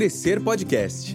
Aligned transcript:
Crescer 0.00 0.40
Podcast. 0.40 1.14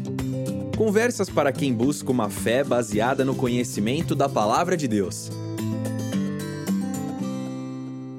Conversas 0.77 1.27
para 1.27 1.51
quem 1.51 1.73
busca 1.73 2.11
uma 2.11 2.29
fé 2.29 2.63
baseada 2.63 3.25
no 3.25 3.33
conhecimento 3.33 4.13
da 4.13 4.29
palavra 4.29 4.77
de 4.77 4.87
Deus. 4.87 5.31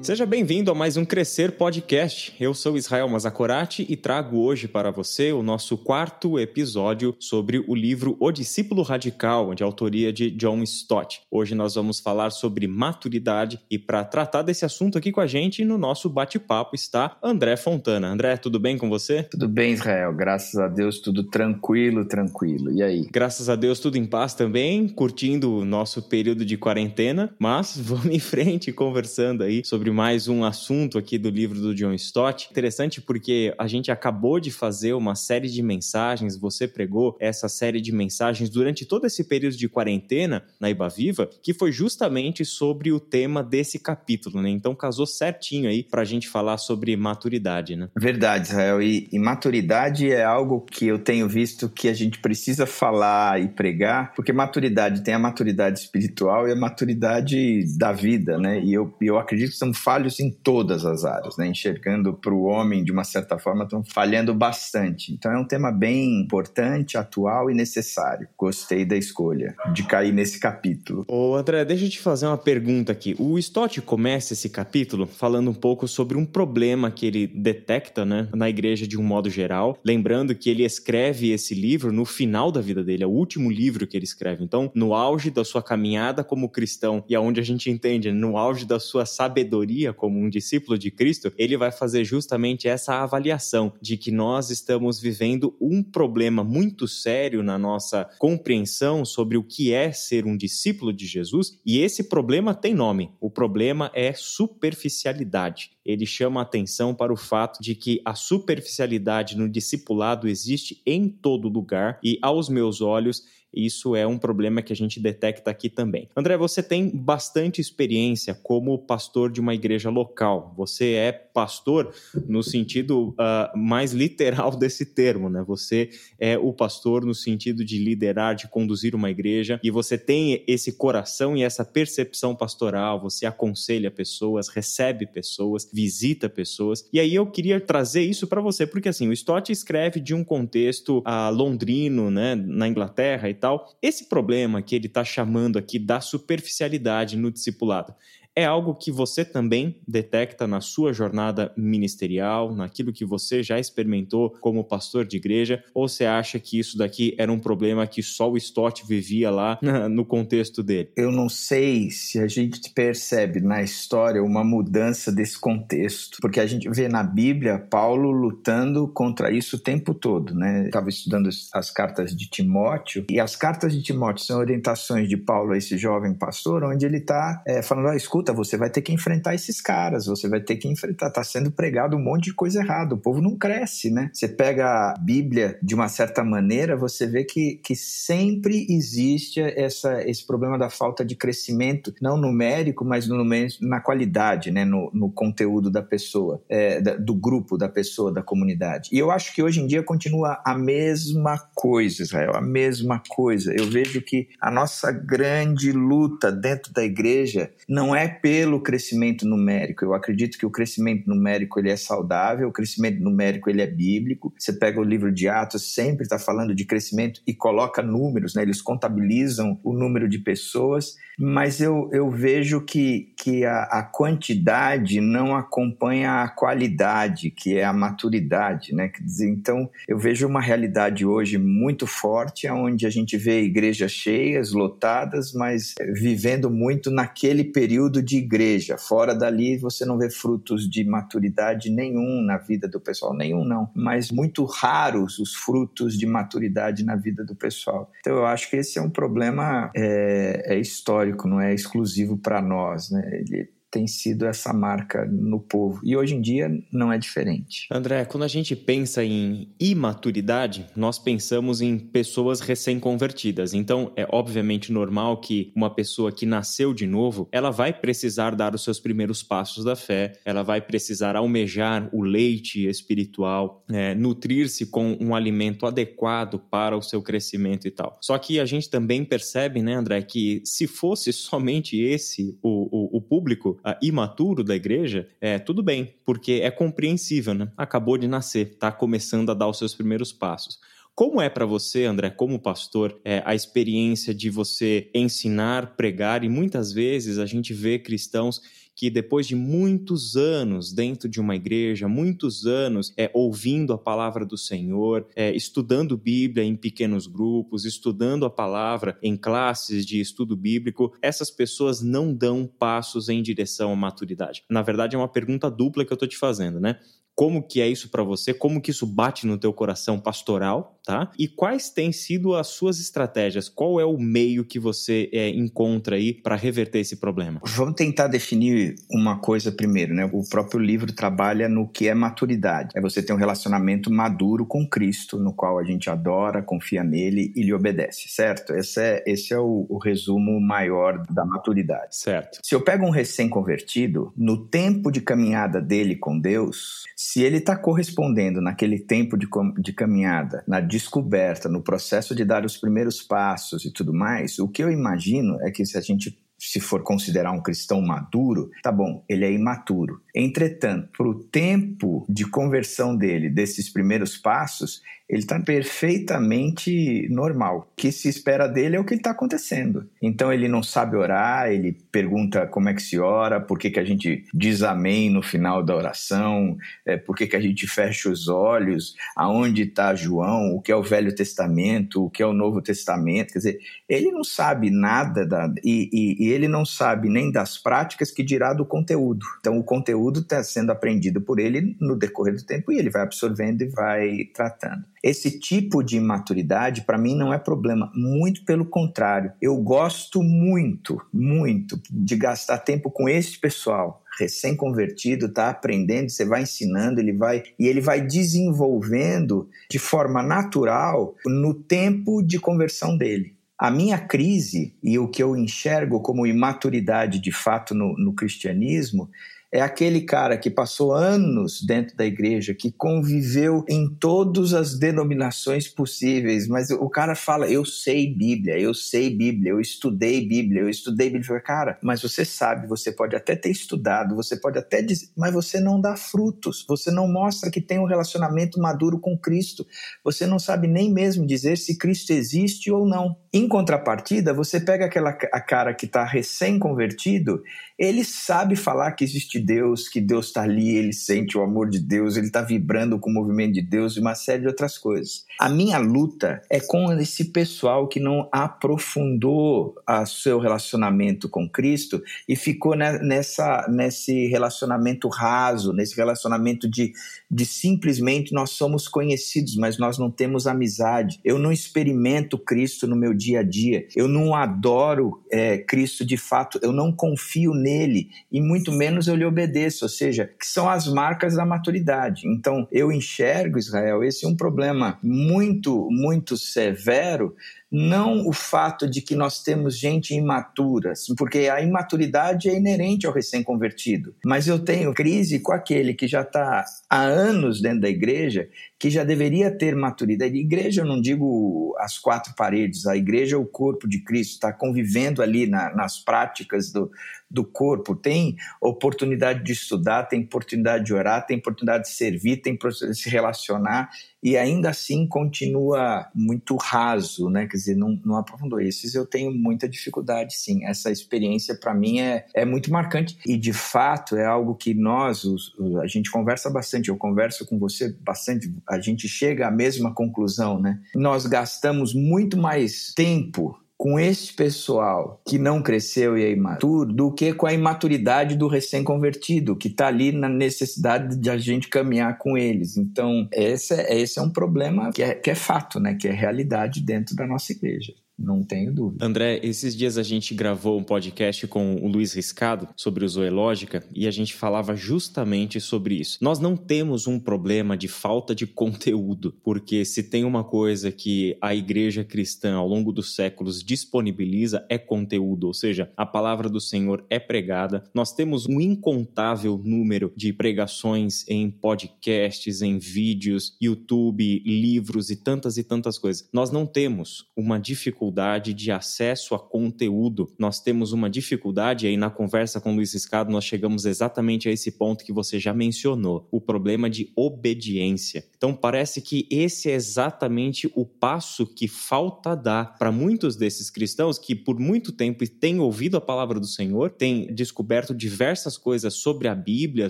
Seja 0.07 0.25
bem-vindo 0.25 0.71
a 0.71 0.73
mais 0.73 0.95
um 0.95 1.03
Crescer 1.03 1.51
Podcast. 1.51 2.33
Eu 2.39 2.53
sou 2.53 2.77
Israel 2.77 3.09
Mazakorati 3.09 3.85
e 3.89 3.97
trago 3.97 4.39
hoje 4.39 4.65
para 4.65 4.89
você 4.89 5.33
o 5.33 5.43
nosso 5.43 5.77
quarto 5.77 6.39
episódio 6.39 7.13
sobre 7.19 7.61
o 7.67 7.75
livro 7.75 8.15
O 8.17 8.31
Discípulo 8.31 8.83
Radical, 8.83 9.53
de 9.53 9.63
autoria 9.63 10.13
de 10.13 10.31
John 10.31 10.63
Stott. 10.63 11.23
Hoje 11.29 11.53
nós 11.53 11.75
vamos 11.75 11.99
falar 11.99 12.29
sobre 12.29 12.67
maturidade 12.67 13.59
e 13.69 13.77
para 13.77 14.05
tratar 14.05 14.43
desse 14.43 14.63
assunto 14.63 14.97
aqui 14.97 15.11
com 15.11 15.19
a 15.19 15.27
gente 15.27 15.65
no 15.65 15.77
nosso 15.77 16.09
bate-papo 16.09 16.73
está 16.73 17.17
André 17.21 17.57
Fontana. 17.57 18.07
André, 18.07 18.37
tudo 18.37 18.61
bem 18.61 18.77
com 18.77 18.87
você? 18.87 19.23
Tudo 19.23 19.49
bem, 19.49 19.73
Israel. 19.73 20.13
Graças 20.13 20.55
a 20.57 20.69
Deus, 20.69 21.01
tudo 21.01 21.21
tranquilo, 21.25 22.05
tranquilo. 22.05 22.71
E 22.71 22.81
aí? 22.81 23.05
Graças 23.11 23.49
a 23.49 23.57
Deus, 23.57 23.77
tudo 23.81 23.97
em 23.97 24.05
paz 24.05 24.33
também, 24.33 24.87
curtindo 24.87 25.53
o 25.53 25.65
nosso 25.65 26.01
período 26.03 26.45
de 26.45 26.55
quarentena, 26.55 27.35
mas 27.37 27.75
vamos 27.83 28.05
em 28.05 28.19
frente 28.19 28.71
conversando 28.71 29.43
aí 29.43 29.65
sobre 29.65 29.96
mais 29.97 30.27
um 30.27 30.43
assunto 30.43 30.99
aqui 30.99 31.17
do 31.17 31.27
livro 31.27 31.59
do 31.59 31.73
John 31.73 31.91
Stott. 31.93 32.49
Interessante 32.51 33.01
porque 33.01 33.51
a 33.57 33.65
gente 33.65 33.91
acabou 33.91 34.39
de 34.39 34.51
fazer 34.51 34.93
uma 34.93 35.15
série 35.15 35.49
de 35.49 35.63
mensagens, 35.63 36.37
você 36.37 36.67
pregou 36.67 37.17
essa 37.19 37.49
série 37.49 37.81
de 37.81 37.91
mensagens 37.91 38.47
durante 38.47 38.85
todo 38.85 39.07
esse 39.07 39.23
período 39.23 39.57
de 39.57 39.67
quarentena 39.67 40.43
na 40.59 40.69
Iba 40.69 40.87
Viva, 40.87 41.27
que 41.41 41.51
foi 41.51 41.71
justamente 41.71 42.45
sobre 42.45 42.91
o 42.91 42.99
tema 42.99 43.43
desse 43.43 43.79
capítulo, 43.79 44.39
né? 44.39 44.51
Então 44.51 44.75
casou 44.75 45.07
certinho 45.07 45.67
aí 45.67 45.81
pra 45.81 46.05
gente 46.05 46.27
falar 46.27 46.59
sobre 46.59 46.95
maturidade, 46.95 47.75
né? 47.75 47.89
Verdade, 47.97 48.49
Israel. 48.49 48.79
E, 48.79 49.09
e 49.11 49.17
maturidade 49.17 50.11
é 50.11 50.23
algo 50.23 50.61
que 50.61 50.85
eu 50.85 50.99
tenho 50.99 51.27
visto 51.27 51.67
que 51.69 51.87
a 51.89 51.93
gente 51.95 52.19
precisa 52.19 52.67
falar 52.67 53.41
e 53.41 53.47
pregar, 53.47 54.13
porque 54.13 54.31
maturidade 54.31 55.03
tem 55.03 55.15
a 55.15 55.19
maturidade 55.19 55.79
espiritual 55.79 56.47
e 56.47 56.51
a 56.51 56.55
maturidade 56.55 57.75
da 57.75 57.91
vida, 57.91 58.37
né? 58.37 58.61
E 58.63 58.71
eu, 58.71 58.95
eu 59.01 59.17
acredito 59.17 59.47
que 59.47 59.55
estamos 59.55 59.86
falhos 59.87 60.19
em 60.19 60.29
todas 60.29 60.83
as 60.83 61.05
áreas, 61.05 61.37
né? 61.37 61.47
Enxergando 61.47 62.13
para 62.13 62.33
o 62.33 62.43
homem 62.43 62.83
de 62.83 62.91
uma 62.91 63.05
certa 63.05 63.39
forma, 63.39 63.63
estão 63.63 63.81
falhando 63.85 64.33
bastante. 64.33 65.13
Então 65.13 65.31
é 65.31 65.37
um 65.37 65.47
tema 65.47 65.71
bem 65.71 66.19
importante, 66.19 66.97
atual 66.97 67.49
e 67.49 67.53
necessário. 67.53 68.27
Gostei 68.37 68.83
da 68.83 68.97
escolha 68.97 69.55
de 69.73 69.83
cair 69.83 70.11
nesse 70.11 70.41
capítulo. 70.41 71.05
Ô 71.07 71.35
André, 71.35 71.63
deixa 71.63 71.85
eu 71.85 71.89
te 71.89 72.01
fazer 72.01 72.25
uma 72.25 72.37
pergunta 72.37 72.91
aqui. 72.91 73.15
O 73.17 73.39
Stott 73.39 73.81
começa 73.81 74.33
esse 74.33 74.49
capítulo 74.49 75.07
falando 75.07 75.51
um 75.51 75.53
pouco 75.53 75.87
sobre 75.87 76.17
um 76.17 76.25
problema 76.25 76.91
que 76.91 77.05
ele 77.05 77.25
detecta, 77.25 78.03
né, 78.03 78.27
na 78.35 78.49
igreja 78.49 78.85
de 78.85 78.99
um 78.99 79.03
modo 79.03 79.29
geral. 79.29 79.77
Lembrando 79.85 80.35
que 80.35 80.49
ele 80.49 80.65
escreve 80.65 81.31
esse 81.31 81.55
livro 81.55 81.93
no 81.93 82.03
final 82.03 82.51
da 82.51 82.59
vida 82.59 82.83
dele, 82.83 83.05
é 83.05 83.07
o 83.07 83.11
último 83.11 83.49
livro 83.49 83.87
que 83.87 83.95
ele 83.95 84.03
escreve. 84.03 84.43
Então, 84.43 84.69
no 84.75 84.93
auge 84.93 85.31
da 85.31 85.45
sua 85.45 85.63
caminhada 85.63 86.25
como 86.25 86.49
cristão 86.49 87.05
e 87.07 87.15
aonde 87.15 87.39
a 87.39 87.43
gente 87.43 87.71
entende, 87.71 88.11
no 88.11 88.35
auge 88.35 88.65
da 88.65 88.81
sua 88.81 89.05
sabedoria 89.05 89.76
como 89.93 90.19
um 90.19 90.29
discípulo 90.29 90.77
de 90.77 90.89
Cristo, 90.89 91.31
ele 91.37 91.57
vai 91.57 91.71
fazer 91.71 92.03
justamente 92.03 92.67
essa 92.67 92.95
avaliação 92.95 93.73
de 93.81 93.97
que 93.97 94.11
nós 94.11 94.49
estamos 94.49 94.99
vivendo 94.99 95.55
um 95.59 95.83
problema 95.83 96.43
muito 96.43 96.87
sério 96.87 97.43
na 97.43 97.57
nossa 97.57 98.05
compreensão 98.17 99.05
sobre 99.05 99.37
o 99.37 99.43
que 99.43 99.73
é 99.73 99.91
ser 99.91 100.25
um 100.25 100.35
discípulo 100.35 100.91
de 100.91 101.05
Jesus, 101.05 101.59
e 101.65 101.79
esse 101.79 102.03
problema 102.03 102.53
tem 102.53 102.73
nome. 102.73 103.11
O 103.19 103.29
problema 103.29 103.91
é 103.93 104.13
superficialidade. 104.13 105.71
Ele 105.85 106.05
chama 106.05 106.41
atenção 106.41 106.93
para 106.93 107.13
o 107.13 107.17
fato 107.17 107.61
de 107.61 107.73
que 107.73 108.01
a 108.03 108.13
superficialidade 108.13 109.37
no 109.37 109.47
discipulado 109.47 110.27
existe 110.27 110.81
em 110.85 111.07
todo 111.07 111.47
lugar 111.47 111.99
e 112.03 112.19
aos 112.21 112.49
meus 112.49 112.81
olhos 112.81 113.23
isso 113.53 113.95
é 113.95 114.05
um 114.05 114.17
problema 114.17 114.61
que 114.61 114.73
a 114.73 114.75
gente 114.75 114.99
detecta 114.99 115.49
aqui 115.49 115.69
também. 115.69 116.09
André, 116.15 116.37
você 116.37 116.61
tem 116.61 116.89
bastante 116.89 117.61
experiência 117.61 118.33
como 118.33 118.77
pastor 118.77 119.31
de 119.31 119.39
uma 119.39 119.55
igreja 119.55 119.89
local. 119.89 120.53
Você 120.57 120.93
é 120.93 121.11
pastor 121.11 121.93
no 122.27 122.43
sentido 122.43 123.09
uh, 123.09 123.57
mais 123.57 123.93
literal 123.93 124.51
desse 124.57 124.85
termo, 124.85 125.29
né? 125.29 125.43
Você 125.47 125.89
é 126.19 126.37
o 126.37 126.51
pastor 126.51 127.05
no 127.05 127.13
sentido 127.13 127.63
de 127.63 127.77
liderar, 127.77 128.35
de 128.35 128.47
conduzir 128.47 128.95
uma 128.95 129.09
igreja, 129.09 129.59
e 129.63 129.71
você 129.71 129.97
tem 129.97 130.43
esse 130.47 130.73
coração 130.73 131.35
e 131.37 131.43
essa 131.43 131.63
percepção 131.63 132.35
pastoral. 132.35 133.01
Você 133.01 133.25
aconselha 133.25 133.89
pessoas, 133.89 134.47
recebe 134.47 135.05
pessoas, 135.05 135.69
visita 135.71 136.29
pessoas. 136.29 136.87
E 136.91 136.99
aí 136.99 137.15
eu 137.15 137.25
queria 137.25 137.59
trazer 137.59 138.01
isso 138.01 138.27
para 138.27 138.41
você, 138.41 138.65
porque 138.67 138.89
assim, 138.89 139.07
o 139.07 139.13
Stott 139.13 139.51
escreve 139.51 139.99
de 139.99 140.13
um 140.13 140.23
contexto 140.23 140.99
uh, 140.99 141.31
londrino, 141.31 142.11
né, 142.11 142.35
na 142.35 142.67
Inglaterra 142.67 143.29
e 143.29 143.33
tal. 143.37 143.77
Esse 143.81 144.09
problema 144.09 144.61
que 144.61 144.75
ele 144.75 144.87
está 144.87 145.03
chamando 145.03 145.57
aqui 145.57 145.79
da 145.79 146.01
superficialidade 146.01 147.17
no 147.17 147.31
discipulado 147.31 147.95
é 148.37 148.45
algo 148.45 148.75
que 148.75 148.91
você 148.91 149.25
também 149.25 149.79
detecta 149.87 150.45
na 150.45 150.61
sua 150.61 150.93
jornada 150.93 151.51
ministerial, 151.57 152.53
naquilo 152.53 152.93
que 152.93 153.03
você 153.03 153.41
já 153.41 153.59
experimentou 153.59 154.29
como 154.39 154.63
pastor 154.63 155.07
de 155.07 155.17
igreja, 155.17 155.63
ou 155.73 155.89
você 155.89 156.05
acha 156.05 156.39
que 156.39 156.59
isso 156.59 156.77
daqui 156.77 157.15
era 157.17 157.31
um 157.31 157.39
problema 157.39 157.87
que 157.87 158.03
só 158.03 158.29
o 158.29 158.37
Stott 158.37 158.85
vivia 158.87 159.31
lá 159.31 159.57
no 159.89 160.05
contexto 160.05 160.61
dele? 160.61 160.91
Eu 160.95 161.11
não 161.11 161.27
sei 161.27 161.89
se 161.89 162.19
a 162.19 162.27
gente 162.27 162.71
percebe 162.75 163.41
na 163.41 163.63
história 163.63 164.21
uma 164.21 164.43
mudança 164.43 165.11
desse 165.11 165.39
contexto, 165.39 166.19
porque 166.21 166.39
a 166.39 166.45
gente 166.45 166.69
vê 166.69 166.87
na 166.87 167.01
Bíblia 167.01 167.57
Paulo 167.57 168.11
lutando 168.11 168.87
contra 168.87 169.31
isso 169.31 169.55
o 169.55 169.59
tempo 169.59 169.95
todo, 169.95 170.35
né? 170.35 170.67
Estava 170.67 170.89
estudando 170.89 171.27
as 171.53 171.71
cartas 171.71 172.15
de 172.15 172.29
Timóteo 172.29 173.03
e 173.09 173.19
as 173.19 173.35
cartas 173.35 173.73
de 173.73 173.81
Timóteo 173.81 174.23
são 174.23 174.37
orientações 174.37 175.09
de 175.09 175.17
Paulo 175.17 175.53
a 175.53 175.57
esse 175.57 175.75
jovem 175.75 176.13
pastor, 176.13 176.63
onde 176.63 176.85
ele 176.85 176.97
está 176.97 177.41
é, 177.47 177.63
falando: 177.63 177.87
ah, 177.87 177.95
escuta 177.95 178.26
escuta, 178.27 178.33
você 178.33 178.57
vai 178.57 178.69
ter 178.69 178.81
que 178.81 178.93
enfrentar 178.93 179.35
esses 179.35 179.61
caras, 179.61 180.05
você 180.05 180.27
vai 180.27 180.39
ter 180.39 180.57
que 180.57 180.67
enfrentar, 180.67 181.09
tá 181.11 181.23
sendo 181.23 181.51
pregado 181.51 181.95
um 181.95 182.03
monte 182.03 182.25
de 182.25 182.33
coisa 182.33 182.61
errada, 182.61 182.95
o 182.95 182.97
povo 182.97 183.21
não 183.21 183.37
cresce, 183.37 183.89
né? 183.89 184.09
Você 184.13 184.27
pega 184.27 184.65
a 184.65 184.95
Bíblia 184.99 185.57
de 185.61 185.75
uma 185.75 185.87
certa 185.87 186.23
maneira, 186.23 186.75
você 186.75 187.05
vê 187.07 187.23
que, 187.23 187.59
que 187.63 187.75
sempre 187.75 188.65
existe 188.69 189.39
essa, 189.39 190.03
esse 190.07 190.25
problema 190.25 190.57
da 190.57 190.69
falta 190.69 191.05
de 191.05 191.15
crescimento, 191.15 191.93
não 192.01 192.17
numérico, 192.17 192.83
mas 192.83 193.07
no, 193.07 193.23
na 193.61 193.79
qualidade, 193.79 194.51
né? 194.51 194.65
No, 194.65 194.89
no 194.93 195.11
conteúdo 195.11 195.69
da 195.69 195.81
pessoa, 195.81 196.41
é, 196.49 196.81
do 196.81 197.13
grupo 197.13 197.57
da 197.57 197.69
pessoa, 197.69 198.11
da 198.11 198.21
comunidade. 198.21 198.89
E 198.91 198.99
eu 198.99 199.11
acho 199.11 199.33
que 199.33 199.41
hoje 199.41 199.61
em 199.61 199.67
dia 199.67 199.83
continua 199.83 200.41
a 200.45 200.57
mesma 200.57 201.37
coisa, 201.53 202.01
Israel, 202.01 202.35
a 202.35 202.41
mesma 202.41 203.01
coisa. 203.07 203.53
Eu 203.57 203.69
vejo 203.69 204.01
que 204.01 204.27
a 204.39 204.51
nossa 204.51 204.91
grande 204.91 205.71
luta 205.71 206.31
dentro 206.31 206.73
da 206.73 206.83
igreja 206.83 207.51
não 207.67 207.95
é 207.95 208.07
pelo 208.21 208.61
crescimento 208.61 209.25
numérico. 209.25 209.83
Eu 209.83 209.93
acredito 209.93 210.37
que 210.37 210.45
o 210.45 210.51
crescimento 210.51 211.07
numérico 211.07 211.59
ele 211.59 211.69
é 211.69 211.75
saudável, 211.75 212.47
o 212.47 212.51
crescimento 212.51 213.01
numérico 213.01 213.49
ele 213.49 213.61
é 213.61 213.67
bíblico. 213.67 214.33
Você 214.37 214.53
pega 214.53 214.79
o 214.79 214.83
livro 214.83 215.11
de 215.11 215.27
Atos, 215.27 215.73
sempre 215.73 216.03
está 216.03 216.19
falando 216.19 216.53
de 216.55 216.65
crescimento 216.65 217.21
e 217.25 217.33
coloca 217.33 217.81
números, 217.81 218.35
né? 218.35 218.41
eles 218.41 218.61
contabilizam 218.61 219.59
o 219.63 219.73
número 219.73 220.07
de 220.07 220.19
pessoas, 220.19 220.95
mas 221.19 221.59
eu, 221.61 221.89
eu 221.91 222.09
vejo 222.11 222.61
que, 222.61 223.13
que 223.17 223.43
a, 223.43 223.63
a 223.63 223.83
quantidade 223.83 225.01
não 225.01 225.35
acompanha 225.35 226.21
a 226.21 226.27
qualidade, 226.29 227.31
que 227.31 227.57
é 227.57 227.63
a 227.63 227.73
maturidade. 227.73 228.73
Né? 228.73 228.89
Quer 228.89 229.03
dizer, 229.03 229.29
então, 229.29 229.69
eu 229.87 229.97
vejo 229.97 230.27
uma 230.27 230.41
realidade 230.41 231.05
hoje 231.05 231.37
muito 231.37 231.87
forte, 231.87 232.47
onde 232.49 232.85
a 232.85 232.89
gente 232.89 233.17
vê 233.17 233.41
igrejas 233.41 233.91
cheias, 233.91 234.51
lotadas, 234.51 235.33
mas 235.33 235.73
vivendo 235.93 236.49
muito 236.49 236.91
naquele 236.91 237.43
período 237.43 238.01
de 238.07 238.17
igreja. 238.17 238.77
Fora 238.77 239.13
dali 239.13 239.57
você 239.57 239.85
não 239.85 239.97
vê 239.97 240.09
frutos 240.09 240.69
de 240.69 240.83
maturidade 240.85 241.69
nenhum 241.69 242.21
na 242.21 242.37
vida 242.37 242.67
do 242.67 242.79
pessoal, 242.79 243.13
nenhum 243.13 243.43
não, 243.43 243.69
mas 243.75 244.09
muito 244.09 244.45
raros 244.45 245.19
os 245.19 245.35
frutos 245.35 245.97
de 245.97 246.05
maturidade 246.05 246.85
na 246.85 246.95
vida 246.95 247.25
do 247.25 247.35
pessoal. 247.35 247.91
Então 247.99 248.15
eu 248.15 248.25
acho 248.25 248.49
que 248.49 248.55
esse 248.55 248.79
é 248.79 248.81
um 248.81 248.89
problema 248.89 249.69
é, 249.75 250.55
é 250.55 250.59
histórico, 250.59 251.27
não 251.27 251.41
é 251.41 251.53
exclusivo 251.53 252.17
para 252.17 252.41
nós, 252.41 252.89
né? 252.89 253.01
Ele 253.13 253.49
tem 253.77 253.85
sido 253.85 254.25
essa 254.25 254.51
marca 254.51 255.05
no 255.05 255.39
povo. 255.39 255.79
E 255.83 255.95
hoje 255.95 256.15
em 256.15 256.21
dia 256.21 256.49
não 256.71 256.91
é 256.91 256.97
diferente. 256.97 257.67
André, 257.71 258.05
quando 258.05 258.23
a 258.23 258.27
gente 258.27 258.55
pensa 258.55 259.03
em 259.03 259.49
imaturidade, 259.59 260.65
nós 260.75 260.97
pensamos 260.97 261.61
em 261.61 261.77
pessoas 261.77 262.39
recém-convertidas. 262.39 263.53
Então, 263.53 263.91
é 263.95 264.07
obviamente 264.09 264.71
normal 264.71 265.17
que 265.21 265.51
uma 265.55 265.69
pessoa 265.69 266.11
que 266.11 266.25
nasceu 266.25 266.73
de 266.73 266.87
novo, 266.87 267.29
ela 267.31 267.51
vai 267.51 267.71
precisar 267.71 268.31
dar 268.31 268.55
os 268.55 268.63
seus 268.63 268.79
primeiros 268.79 269.21
passos 269.21 269.63
da 269.63 269.75
fé, 269.75 270.13
ela 270.25 270.41
vai 270.41 270.59
precisar 270.59 271.15
almejar 271.15 271.87
o 271.93 272.01
leite 272.01 272.67
espiritual, 272.67 273.63
é, 273.69 273.93
nutrir-se 273.93 274.65
com 274.65 274.97
um 274.99 275.13
alimento 275.13 275.67
adequado 275.67 276.39
para 276.39 276.75
o 276.75 276.81
seu 276.81 276.99
crescimento 276.99 277.67
e 277.67 277.71
tal. 277.71 277.95
Só 278.01 278.17
que 278.17 278.39
a 278.39 278.45
gente 278.45 278.71
também 278.71 279.05
percebe, 279.05 279.61
né, 279.61 279.75
André, 279.75 280.01
que 280.01 280.41
se 280.43 280.65
fosse 280.65 281.13
somente 281.13 281.79
esse 281.79 282.35
o, 282.41 282.95
o, 282.95 282.97
o 282.97 283.01
público, 283.01 283.59
uh, 283.67 283.75
imaturo 283.81 284.43
da 284.43 284.55
igreja, 284.55 285.09
é 285.19 285.37
tudo 285.37 285.61
bem, 285.61 285.93
porque 286.05 286.39
é 286.43 286.49
compreensível, 286.49 287.33
né? 287.33 287.51
Acabou 287.57 287.97
de 287.97 288.07
nascer, 288.07 288.47
está 288.47 288.71
começando 288.71 289.29
a 289.31 289.33
dar 289.33 289.47
os 289.47 289.57
seus 289.57 289.75
primeiros 289.75 290.13
passos. 290.13 290.59
Como 290.95 291.21
é 291.21 291.29
para 291.29 291.45
você, 291.45 291.85
André, 291.85 292.09
como 292.09 292.39
pastor, 292.39 292.99
é, 293.05 293.21
a 293.23 293.35
experiência 293.35 294.15
de 294.15 294.31
você 294.31 294.89
ensinar, 294.95 295.75
pregar 295.75 296.23
e 296.23 296.29
muitas 296.29 296.71
vezes 296.71 297.19
a 297.19 297.25
gente 297.27 297.53
vê 297.53 297.77
cristãos 297.77 298.41
que 298.77 298.91
depois 298.91 299.25
de 299.25 299.35
muitos 299.35 300.15
anos 300.15 300.71
dentro 300.71 301.09
de 301.09 301.19
uma 301.19 301.35
igreja, 301.35 301.87
muitos 301.87 302.45
anos 302.45 302.93
é, 302.95 303.09
ouvindo 303.11 303.73
a 303.73 303.77
palavra 303.77 304.23
do 304.23 304.37
Senhor, 304.37 305.07
é, 305.15 305.35
estudando 305.35 305.97
Bíblia 305.97 306.43
em 306.43 306.55
pequenos 306.55 307.07
grupos, 307.07 307.65
estudando 307.65 308.23
a 308.23 308.29
palavra 308.29 308.95
em 309.01 309.17
classes 309.17 309.83
de 309.83 309.99
estudo 309.99 310.37
bíblico, 310.37 310.93
essas 311.01 311.31
pessoas 311.31 311.81
não 311.81 312.13
dão 312.13 312.45
passos 312.45 313.09
em 313.09 313.19
direção 313.23 313.73
à 313.73 313.75
maturidade. 313.75 314.43
Na 314.47 314.61
verdade, 314.61 314.95
é 314.95 314.99
uma 314.99 315.07
pergunta 315.07 315.49
dupla 315.49 315.83
que 315.83 315.91
eu 315.91 315.95
estou 315.95 316.07
te 316.07 316.17
fazendo, 316.17 316.59
né? 316.59 316.77
como 317.17 317.41
que 317.41 317.59
é 317.59 317.67
isso 317.67 317.89
para 317.89 318.03
você, 318.03 318.31
como 318.31 318.61
que 318.61 318.69
isso 318.69 318.85
bate 318.85 319.25
no 319.25 319.39
teu 319.39 319.51
coração 319.51 319.99
pastoral, 319.99 320.76
tá? 320.87 321.11
E 321.19 321.27
quais 321.27 321.69
têm 321.69 321.91
sido 321.91 322.33
as 322.33 322.47
suas 322.47 322.79
estratégias? 322.79 323.49
Qual 323.49 323.77
é 323.77 323.83
o 323.83 323.97
meio 323.97 324.45
que 324.45 324.57
você 324.57 325.09
é, 325.11 325.27
encontra 325.27 325.97
aí 325.97 326.13
para 326.13 326.37
reverter 326.37 326.79
esse 326.79 326.95
problema? 326.95 327.41
Vamos 327.43 327.75
tentar 327.75 328.07
definir 328.07 328.75
uma 328.89 329.19
coisa 329.19 329.51
primeiro, 329.51 329.93
né? 329.93 330.09
O 330.13 330.23
próprio 330.29 330.61
livro 330.61 330.93
trabalha 330.93 331.49
no 331.49 331.67
que 331.67 331.89
é 331.89 331.93
maturidade. 331.93 332.69
É 332.73 332.79
você 332.79 333.03
ter 333.03 333.11
um 333.11 333.17
relacionamento 333.17 333.91
maduro 333.91 334.45
com 334.45 334.65
Cristo, 334.65 335.19
no 335.19 335.33
qual 335.33 335.59
a 335.59 335.63
gente 335.65 335.89
adora, 335.89 336.41
confia 336.41 336.85
nele 336.85 337.33
e 337.35 337.43
lhe 337.43 337.53
obedece, 337.53 338.07
certo? 338.07 338.53
Esse 338.53 338.79
é, 338.79 339.03
esse 339.05 339.33
é 339.33 339.37
o, 339.37 339.65
o 339.69 339.77
resumo 339.77 340.39
maior 340.39 341.05
da 341.09 341.25
maturidade. 341.25 341.97
Certo. 341.97 342.39
Se 342.41 342.55
eu 342.55 342.61
pego 342.61 342.85
um 342.85 342.91
recém-convertido, 342.91 344.13
no 344.15 344.47
tempo 344.47 344.89
de 344.89 345.01
caminhada 345.01 345.59
dele 345.59 345.97
com 345.97 346.17
Deus, 346.17 346.85
se 346.95 347.23
ele 347.23 347.37
está 347.37 347.57
correspondendo 347.57 348.39
naquele 348.39 348.79
tempo 348.79 349.17
de, 349.17 349.27
de 349.59 349.73
caminhada, 349.73 350.45
na 350.47 350.61
descoberta, 350.77 351.49
no 351.49 351.63
processo 351.63 352.13
de 352.13 352.23
dar 352.23 352.45
os 352.45 352.55
primeiros 352.55 353.01
passos 353.01 353.65
e 353.65 353.73
tudo 353.73 353.91
mais, 353.91 354.37
o 354.37 354.47
que 354.47 354.63
eu 354.63 354.71
imagino 354.71 355.41
é 355.41 355.49
que 355.49 355.65
se 355.65 355.75
a 355.75 355.81
gente 355.81 356.15
se 356.39 356.59
for 356.59 356.83
considerar 356.83 357.31
um 357.31 357.41
cristão 357.41 357.81
maduro, 357.81 358.51
tá 358.61 358.71
bom, 358.71 359.03
ele 359.09 359.25
é 359.25 359.31
imaturo. 359.31 359.99
Entretanto, 360.13 360.89
para 360.95 361.07
o 361.07 361.15
tempo 361.15 362.05
de 362.07 362.29
conversão 362.29 362.95
dele, 362.95 363.27
desses 363.27 363.73
primeiros 363.73 364.17
passos, 364.17 364.83
ele 365.09 365.19
está 365.19 365.39
perfeitamente 365.39 367.07
normal. 367.09 367.69
O 367.71 367.75
que 367.75 367.91
se 367.91 368.09
espera 368.09 368.47
dele 368.47 368.75
é 368.75 368.79
o 368.79 368.83
que 368.83 368.95
está 368.95 369.11
acontecendo. 369.11 369.89
Então 370.01 370.33
ele 370.33 370.47
não 370.47 370.61
sabe 370.61 370.97
orar, 370.97 371.49
ele 371.49 371.77
pergunta 371.91 372.45
como 372.45 372.67
é 372.67 372.73
que 372.73 372.81
se 372.81 372.99
ora, 372.99 373.39
por 373.39 373.57
que, 373.57 373.69
que 373.69 373.79
a 373.79 373.85
gente 373.85 374.25
diz 374.33 374.61
amém 374.63 375.09
no 375.09 375.21
final 375.21 375.63
da 375.63 375.75
oração, 375.75 376.57
é, 376.85 376.97
por 376.97 377.15
que, 377.15 377.25
que 377.25 377.35
a 377.35 377.39
gente 377.39 377.65
fecha 377.67 378.09
os 378.09 378.27
olhos, 378.27 378.95
aonde 379.15 379.63
está 379.63 379.95
João, 379.95 380.55
o 380.55 380.61
que 380.61 380.71
é 380.71 380.75
o 380.75 380.83
Velho 380.83 381.15
Testamento, 381.15 382.05
o 382.05 382.09
que 382.09 382.21
é 382.21 382.25
o 382.25 382.33
Novo 382.33 382.61
Testamento. 382.61 383.31
Quer 383.31 383.39
dizer, 383.39 383.59
ele 383.87 384.11
não 384.11 384.23
sabe 384.23 384.69
nada 384.69 385.25
da, 385.25 385.53
e, 385.63 385.89
e, 385.93 386.25
e 386.25 386.31
ele 386.33 386.49
não 386.49 386.65
sabe 386.65 387.07
nem 387.09 387.31
das 387.31 387.57
práticas 387.57 388.11
que 388.11 388.23
dirá 388.23 388.53
do 388.53 388.65
conteúdo. 388.65 389.25
Então 389.39 389.57
o 389.57 389.63
conteúdo 389.63 390.19
está 390.19 390.43
sendo 390.43 390.71
aprendido 390.71 391.21
por 391.21 391.39
ele 391.39 391.77
no 391.79 391.95
decorrer 391.95 392.35
do 392.35 392.45
tempo 392.45 392.71
e 392.73 392.77
ele 392.77 392.89
vai 392.89 393.03
absorvendo 393.03 393.61
e 393.61 393.67
vai 393.67 394.25
tratando. 394.33 394.83
Esse 395.03 395.39
tipo 395.39 395.83
de 395.83 395.97
imaturidade, 395.97 396.81
para 396.81 396.97
mim, 396.97 397.15
não 397.15 397.33
é 397.33 397.37
problema. 397.37 397.91
Muito 397.95 398.43
pelo 398.43 398.65
contrário. 398.65 399.31
Eu 399.41 399.55
gosto 399.57 400.23
muito, 400.23 401.01
muito 401.13 401.79
de 401.89 402.15
gastar 402.15 402.59
tempo 402.59 402.89
com 402.89 403.07
esse 403.07 403.39
pessoal 403.39 404.03
recém-convertido, 404.19 405.27
está 405.27 405.49
aprendendo, 405.49 406.09
você 406.09 406.25
vai 406.25 406.41
ensinando, 406.41 406.99
ele 406.99 407.13
vai 407.13 407.43
e 407.59 407.67
ele 407.67 407.79
vai 407.79 408.01
desenvolvendo 408.01 409.47
de 409.69 409.77
forma 409.77 410.23
natural 410.23 411.15
no 411.25 411.53
tempo 411.53 412.21
de 412.23 412.39
conversão 412.39 412.97
dele. 412.97 413.35
A 413.57 413.71
minha 413.71 413.97
crise 413.97 414.75
e 414.83 414.99
o 414.99 415.07
que 415.07 415.21
eu 415.21 415.35
enxergo 415.35 415.99
como 416.01 416.27
imaturidade 416.27 417.19
de 417.19 417.31
fato 417.31 417.73
no, 417.73 417.95
no 417.97 418.13
cristianismo 418.13 419.09
é 419.57 419.61
aquele 419.61 420.01
cara 420.01 420.37
que 420.37 420.51
passou 420.51 420.93
anos 420.93 421.63
dentro 421.63 421.97
da 421.97 422.05
igreja, 422.05 422.53
que 422.53 422.71
conviveu 422.71 423.65
em 423.67 423.89
todas 423.89 424.53
as 424.53 424.77
denominações 424.77 425.67
possíveis, 425.67 426.47
mas 426.47 426.69
o 426.69 426.87
cara 426.87 427.15
fala: 427.15 427.49
Eu 427.49 427.65
sei 427.65 428.13
Bíblia, 428.13 428.59
eu 428.59 428.71
sei 428.75 429.09
Bíblia, 429.09 429.53
eu 429.53 429.59
estudei 429.59 430.27
Bíblia, 430.27 430.61
eu 430.61 430.69
estudei 430.69 431.09
Bíblia. 431.09 431.41
Cara, 431.41 431.79
mas 431.81 432.03
você 432.03 432.23
sabe, 432.23 432.67
você 432.67 432.91
pode 432.91 433.15
até 433.15 433.35
ter 433.35 433.49
estudado, 433.49 434.15
você 434.15 434.39
pode 434.39 434.59
até 434.59 434.79
dizer, 434.79 435.07
mas 435.17 435.33
você 435.33 435.59
não 435.59 435.81
dá 435.81 435.95
frutos, 435.95 436.63
você 436.67 436.91
não 436.91 437.07
mostra 437.11 437.49
que 437.49 437.59
tem 437.59 437.79
um 437.79 437.87
relacionamento 437.87 438.59
maduro 438.59 438.99
com 438.99 439.17
Cristo, 439.17 439.65
você 440.03 440.27
não 440.27 440.37
sabe 440.37 440.67
nem 440.67 440.93
mesmo 440.93 441.25
dizer 441.25 441.57
se 441.57 441.79
Cristo 441.79 442.11
existe 442.11 442.71
ou 442.71 442.87
não. 442.87 443.17
Em 443.37 443.47
contrapartida, 443.47 444.33
você 444.33 444.59
pega 444.59 444.85
aquela 444.85 445.11
a 445.31 445.39
cara 445.39 445.71
que 445.71 445.85
está 445.85 446.03
recém-convertido 446.03 447.43
ele 447.77 448.03
sabe 448.03 448.55
falar 448.55 448.93
que 448.93 449.03
existe 449.03 449.39
Deus, 449.39 449.87
que 449.87 450.01
Deus 450.01 450.27
está 450.27 450.41
ali, 450.41 450.75
ele 450.75 450.91
sente 450.91 451.37
o 451.37 451.43
amor 451.43 451.69
de 451.69 451.79
Deus, 451.79 452.17
ele 452.17 452.25
está 452.25 452.41
vibrando 452.41 452.97
com 452.97 453.11
o 453.11 453.13
movimento 453.13 453.53
de 453.53 453.61
Deus 453.61 453.95
e 453.95 453.99
uma 453.99 454.15
série 454.15 454.41
de 454.41 454.47
outras 454.47 454.79
coisas. 454.79 455.25
A 455.39 455.47
minha 455.47 455.77
luta 455.77 456.41
é 456.49 456.59
com 456.59 456.91
esse 456.93 457.25
pessoal 457.25 457.87
que 457.87 457.99
não 457.99 458.27
aprofundou 458.31 459.75
o 459.87 460.05
seu 460.07 460.39
relacionamento 460.39 461.29
com 461.29 461.47
Cristo 461.47 462.01
e 462.27 462.35
ficou 462.35 462.75
nessa, 462.75 463.67
nesse 463.69 464.25
relacionamento 464.25 465.07
raso, 465.07 465.71
nesse 465.71 465.95
relacionamento 465.95 466.67
de, 466.67 466.93
de 467.29 467.45
simplesmente 467.45 468.33
nós 468.33 468.49
somos 468.49 468.87
conhecidos, 468.87 469.55
mas 469.55 469.77
nós 469.77 469.99
não 469.99 470.09
temos 470.09 470.47
amizade. 470.47 471.19
Eu 471.23 471.37
não 471.37 471.51
experimento 471.51 472.39
Cristo 472.39 472.87
no 472.87 472.95
meu 472.95 473.13
dia 473.13 473.26
a 473.35 473.43
dia, 473.43 473.87
eu 473.95 474.07
não 474.07 474.33
adoro 474.33 475.23
é, 475.31 475.57
Cristo 475.57 476.05
de 476.05 476.15
fato, 476.15 476.59
eu 476.61 476.71
não 476.71 476.91
confio 476.91 477.53
nele 477.53 478.09
e 478.31 478.39
muito 478.39 478.71
menos 478.71 479.07
eu 479.07 479.15
lhe 479.15 479.25
obedeço, 479.25 479.85
ou 479.85 479.89
seja, 479.89 480.31
que 480.39 480.45
são 480.45 480.69
as 480.69 480.87
marcas 480.87 481.35
da 481.35 481.45
maturidade. 481.45 482.27
Então, 482.27 482.67
eu 482.71 482.91
enxergo, 482.91 483.57
Israel, 483.57 484.03
esse 484.03 484.25
é 484.25 484.27
um 484.27 484.35
problema 484.35 484.99
muito, 485.01 485.89
muito 485.91 486.37
severo 486.37 487.35
não 487.71 488.25
o 488.25 488.33
fato 488.33 488.89
de 488.89 489.01
que 489.01 489.15
nós 489.15 489.43
temos 489.43 489.77
gente 489.77 490.13
imatura, 490.13 490.93
porque 491.17 491.49
a 491.49 491.61
imaturidade 491.61 492.49
é 492.49 492.55
inerente 492.55 493.05
ao 493.05 493.13
recém-convertido, 493.13 494.15
mas 494.25 494.47
eu 494.47 494.57
tenho 494.57 494.93
crise 494.93 495.39
com 495.39 495.51
aquele 495.51 495.93
que 495.93 496.07
já 496.07 496.21
está 496.21 496.63
há 496.89 497.01
anos 497.01 497.61
dentro 497.61 497.81
da 497.81 497.89
igreja, 497.89 498.47
que 498.79 498.89
já 498.89 499.03
deveria 499.03 499.49
ter 499.49 499.75
maturidade. 499.75 500.37
Igreja, 500.37 500.81
eu 500.81 500.85
não 500.85 501.01
digo 501.01 501.75
as 501.79 501.97
quatro 501.97 502.33
paredes, 502.35 502.85
a 502.85 502.95
igreja 502.95 503.35
é 503.35 503.39
o 503.39 503.45
corpo 503.45 503.87
de 503.87 504.03
Cristo, 504.03 504.33
está 504.33 504.53
convivendo 504.53 505.21
ali 505.21 505.47
na, 505.47 505.73
nas 505.75 505.99
práticas 505.99 506.71
do, 506.71 506.91
do 507.29 507.43
corpo, 507.43 507.95
tem 507.95 508.37
oportunidade 508.61 509.43
de 509.43 509.51
estudar, 509.51 510.03
tem 510.03 510.23
oportunidade 510.23 510.85
de 510.85 510.93
orar, 510.93 511.25
tem 511.25 511.37
oportunidade 511.37 511.83
de 511.83 511.89
servir, 511.89 512.37
tem 512.37 512.53
oportunidade 512.53 512.97
de 512.97 513.03
se 513.03 513.09
relacionar, 513.09 513.89
e 514.21 514.35
ainda 514.35 514.69
assim 514.69 515.07
continua 515.07 516.07
muito 516.13 516.55
raso, 516.55 517.29
né? 517.29 517.45
Quer 517.45 517.57
dizer, 517.57 517.75
não, 517.75 517.99
não 518.03 518.17
aprofundou. 518.17 518.59
Esses 518.59 518.95
eu 518.95 519.05
tenho 519.05 519.31
muita 519.31 519.69
dificuldade, 519.69 520.35
sim. 520.35 520.65
Essa 520.65 520.91
experiência, 520.91 521.55
para 521.55 521.73
mim, 521.73 521.99
é, 521.99 522.25
é 522.33 522.43
muito 522.43 522.71
marcante 522.71 523.17
e, 523.25 523.37
de 523.37 523.53
fato, 523.53 524.15
é 524.15 524.25
algo 524.25 524.55
que 524.55 524.73
nós, 524.73 525.23
os, 525.23 525.53
a 525.81 525.87
gente 525.87 526.09
conversa 526.09 526.49
bastante, 526.49 526.89
eu 526.89 526.97
converso 526.97 527.45
com 527.45 527.59
você 527.59 527.93
bastante, 528.01 528.51
a 528.69 528.79
gente 528.79 529.07
chega 529.07 529.47
à 529.47 529.51
mesma 529.51 529.93
conclusão, 529.93 530.59
né? 530.59 530.79
Nós 530.95 531.25
gastamos 531.25 531.93
muito 531.93 532.37
mais 532.37 532.93
tempo 532.93 533.57
com 533.77 533.99
esse 533.99 534.33
pessoal 534.33 535.21
que 535.25 535.37
não 535.37 535.61
cresceu 535.61 536.17
e 536.17 536.23
é 536.23 536.31
imaturo 536.31 536.91
do 536.91 537.13
que 537.13 537.31
com 537.31 537.45
a 537.45 537.53
imaturidade 537.53 538.35
do 538.35 538.47
recém-convertido, 538.47 539.55
que 539.55 539.67
está 539.67 539.87
ali 539.87 540.11
na 540.11 540.27
necessidade 540.27 541.15
de 541.15 541.29
a 541.29 541.37
gente 541.37 541.69
caminhar 541.69 542.17
com 542.17 542.35
eles. 542.35 542.75
Então, 542.75 543.27
esse, 543.31 543.75
é, 543.75 543.99
esse 543.99 544.17
é 544.17 544.21
um 544.21 544.31
problema 544.31 544.91
que 544.91 545.03
é, 545.03 545.13
que 545.13 545.29
é 545.29 545.35
fato, 545.35 545.79
né? 545.79 545.93
que 545.93 546.07
é 546.07 546.11
realidade 546.11 546.81
dentro 546.81 547.15
da 547.15 547.27
nossa 547.27 547.51
igreja. 547.51 547.93
Não 548.17 548.41
tenho 548.41 548.73
dúvida. 548.73 549.05
André, 549.05 549.39
esses 549.43 549.75
dias 549.75 549.97
a 549.97 550.03
gente 550.03 550.33
gravou 550.33 550.79
um 550.79 550.83
podcast 550.83 551.45
com 551.45 551.75
o 551.75 551.87
Luiz 551.87 552.13
Riscado 552.13 552.67
sobre 552.75 553.05
o 553.05 553.09
Zoológica 553.09 553.83
e 553.93 554.07
a 554.07 554.11
gente 554.11 554.33
falava 554.33 554.75
justamente 554.75 555.61
sobre 555.61 555.95
isso. 555.95 556.17
Nós 556.19 556.39
não 556.39 556.57
temos 556.57 557.05
um 557.05 557.19
problema 557.19 557.77
de 557.77 557.87
falta 557.87 558.33
de 558.33 558.47
conteúdo, 558.47 559.35
porque 559.43 559.85
se 559.85 560.01
tem 560.01 560.23
uma 560.23 560.43
coisa 560.43 560.91
que 560.91 561.37
a 561.39 561.53
igreja 561.53 562.03
cristã 562.03 562.55
ao 562.55 562.67
longo 562.67 562.91
dos 562.91 563.13
séculos 563.13 563.63
disponibiliza 563.63 564.65
é 564.67 564.79
conteúdo, 564.79 565.45
ou 565.45 565.53
seja, 565.53 565.91
a 565.95 566.05
palavra 566.05 566.49
do 566.49 566.59
Senhor 566.59 567.05
é 567.09 567.19
pregada. 567.19 567.83
Nós 567.93 568.13
temos 568.13 568.47
um 568.47 568.59
incontável 568.59 569.61
número 569.63 570.11
de 570.15 570.33
pregações 570.33 571.23
em 571.27 571.51
podcasts, 571.51 572.63
em 572.63 572.79
vídeos, 572.79 573.55
YouTube, 573.61 574.41
livros 574.43 575.11
e 575.11 575.15
tantas 575.15 575.57
e 575.57 575.63
tantas 575.63 575.99
coisas. 575.99 576.27
Nós 576.33 576.49
não 576.49 576.65
temos 576.65 577.27
uma 577.35 577.59
dificuldade 577.59 578.06
dificuldade 578.07 578.53
de 578.53 578.71
acesso 578.71 579.35
a 579.35 579.39
conteúdo. 579.39 580.31
Nós 580.39 580.61
temos 580.61 580.93
uma 580.93 581.09
dificuldade, 581.09 581.87
aí 581.87 581.97
na 581.97 582.09
conversa 582.09 582.61
com 582.61 582.71
o 582.71 582.75
Luiz 582.75 582.93
Escado 582.93 583.31
nós 583.31 583.43
chegamos 583.43 583.85
exatamente 583.85 584.47
a 584.47 584.51
esse 584.51 584.71
ponto 584.71 585.03
que 585.03 585.11
você 585.11 585.39
já 585.39 585.53
mencionou, 585.53 586.27
o 586.31 586.39
problema 586.39 586.89
de 586.89 587.11
obediência. 587.15 588.25
Então 588.37 588.53
parece 588.53 589.01
que 589.01 589.27
esse 589.29 589.69
é 589.69 589.73
exatamente 589.73 590.71
o 590.73 590.85
passo 590.85 591.45
que 591.45 591.67
falta 591.67 592.35
dar 592.35 592.77
para 592.77 592.91
muitos 592.91 593.35
desses 593.35 593.69
cristãos 593.69 594.17
que 594.17 594.33
por 594.33 594.57
muito 594.57 594.91
tempo 594.91 595.27
têm 595.27 595.59
ouvido 595.59 595.97
a 595.97 596.01
palavra 596.01 596.39
do 596.39 596.47
Senhor, 596.47 596.91
têm 596.91 597.33
descoberto 597.33 597.93
diversas 597.93 598.57
coisas 598.57 598.93
sobre 598.93 599.27
a 599.27 599.35
Bíblia, 599.35 599.89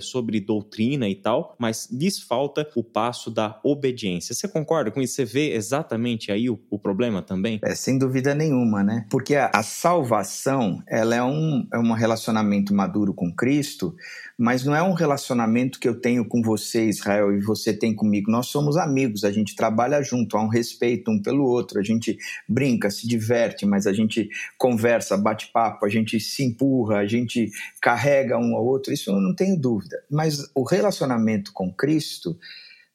sobre 0.00 0.40
doutrina 0.40 1.08
e 1.08 1.14
tal, 1.14 1.54
mas 1.58 1.88
lhes 1.90 2.18
falta 2.18 2.68
o 2.74 2.82
passo 2.82 3.30
da 3.30 3.60
obediência. 3.62 4.34
Você 4.34 4.48
concorda 4.48 4.90
com 4.90 5.00
isso? 5.00 5.14
Você 5.14 5.24
vê 5.24 5.52
exatamente 5.52 6.32
aí 6.32 6.50
o, 6.50 6.58
o 6.70 6.78
problema 6.78 7.22
também? 7.22 7.60
É, 7.62 7.74
sem 7.74 7.98
dúvida 7.98 8.07
nenhuma, 8.34 8.82
né? 8.82 9.06
Porque 9.10 9.34
a, 9.34 9.50
a 9.54 9.62
salvação, 9.62 10.82
ela 10.86 11.14
é 11.14 11.22
um, 11.22 11.66
é 11.72 11.78
um 11.78 11.92
relacionamento 11.92 12.74
maduro 12.74 13.12
com 13.12 13.32
Cristo, 13.32 13.94
mas 14.36 14.64
não 14.64 14.74
é 14.74 14.82
um 14.82 14.92
relacionamento 14.92 15.80
que 15.80 15.88
eu 15.88 16.00
tenho 16.00 16.24
com 16.24 16.42
você, 16.42 16.84
Israel, 16.84 17.32
e 17.32 17.40
você 17.40 17.72
tem 17.72 17.94
comigo. 17.94 18.30
Nós 18.30 18.46
somos 18.46 18.76
amigos, 18.76 19.24
a 19.24 19.32
gente 19.32 19.56
trabalha 19.56 20.02
junto, 20.02 20.36
há 20.36 20.42
um 20.42 20.48
respeito 20.48 21.10
um 21.10 21.20
pelo 21.20 21.44
outro, 21.44 21.78
a 21.78 21.82
gente 21.82 22.16
brinca, 22.48 22.90
se 22.90 23.06
diverte, 23.06 23.66
mas 23.66 23.86
a 23.86 23.92
gente 23.92 24.28
conversa, 24.56 25.16
bate 25.16 25.50
papo, 25.52 25.84
a 25.84 25.88
gente 25.88 26.20
se 26.20 26.44
empurra, 26.44 26.98
a 26.98 27.06
gente 27.06 27.50
carrega 27.80 28.38
um 28.38 28.54
ao 28.54 28.64
outro, 28.64 28.92
isso 28.92 29.10
eu 29.10 29.20
não 29.20 29.34
tenho 29.34 29.58
dúvida. 29.58 30.02
Mas 30.10 30.50
o 30.54 30.62
relacionamento 30.62 31.52
com 31.52 31.72
Cristo 31.72 32.36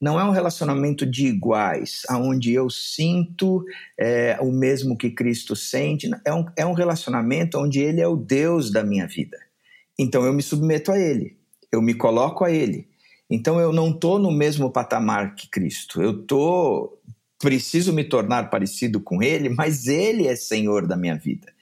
não 0.04 0.20
é 0.20 0.24
um 0.26 0.32
relacionamento 0.32 1.06
de 1.06 1.28
iguais, 1.28 2.02
aonde 2.10 2.52
eu 2.52 2.70
sinto 2.70 3.64
é, 3.98 4.38
o 4.42 4.52
mesmo 4.52 4.98
que 4.98 5.10
Cristo 5.10 5.56
sente. 5.56 6.12
É 6.26 6.34
um, 6.34 6.46
é 6.58 6.66
um 6.66 6.74
relacionamento 6.74 7.58
onde 7.58 7.80
Ele 7.80 8.02
é 8.02 8.08
o 8.08 8.18
Deus 8.18 8.70
da 8.70 8.84
minha 8.84 9.08
vida. 9.08 9.38
Então 9.98 10.26
eu 10.26 10.34
me 10.34 10.42
submeto 10.42 10.92
a 10.92 11.00
Ele, 11.00 11.38
eu 11.72 11.82
me 11.82 11.94
coloco 11.94 12.44
a 12.44 12.52
Ele. 12.52 12.86
Então 13.30 13.62
eu 13.62 13.72
não 13.72 13.92
estou 13.92 14.20
no 14.20 14.30
mesmo 14.30 14.70
patamar 14.70 15.36
que 15.36 15.50
Cristo. 15.50 16.02
Eu 16.02 16.22
tô 16.24 17.00
preciso 17.40 17.94
me 17.94 18.04
tornar 18.04 18.50
parecido 18.50 19.00
com 19.00 19.24
Ele, 19.24 19.48
mas 19.48 19.88
Ele 19.88 20.28
é 20.28 20.36
Senhor 20.36 20.86
da 20.86 20.98
minha 20.98 21.16
vida. 21.16 21.54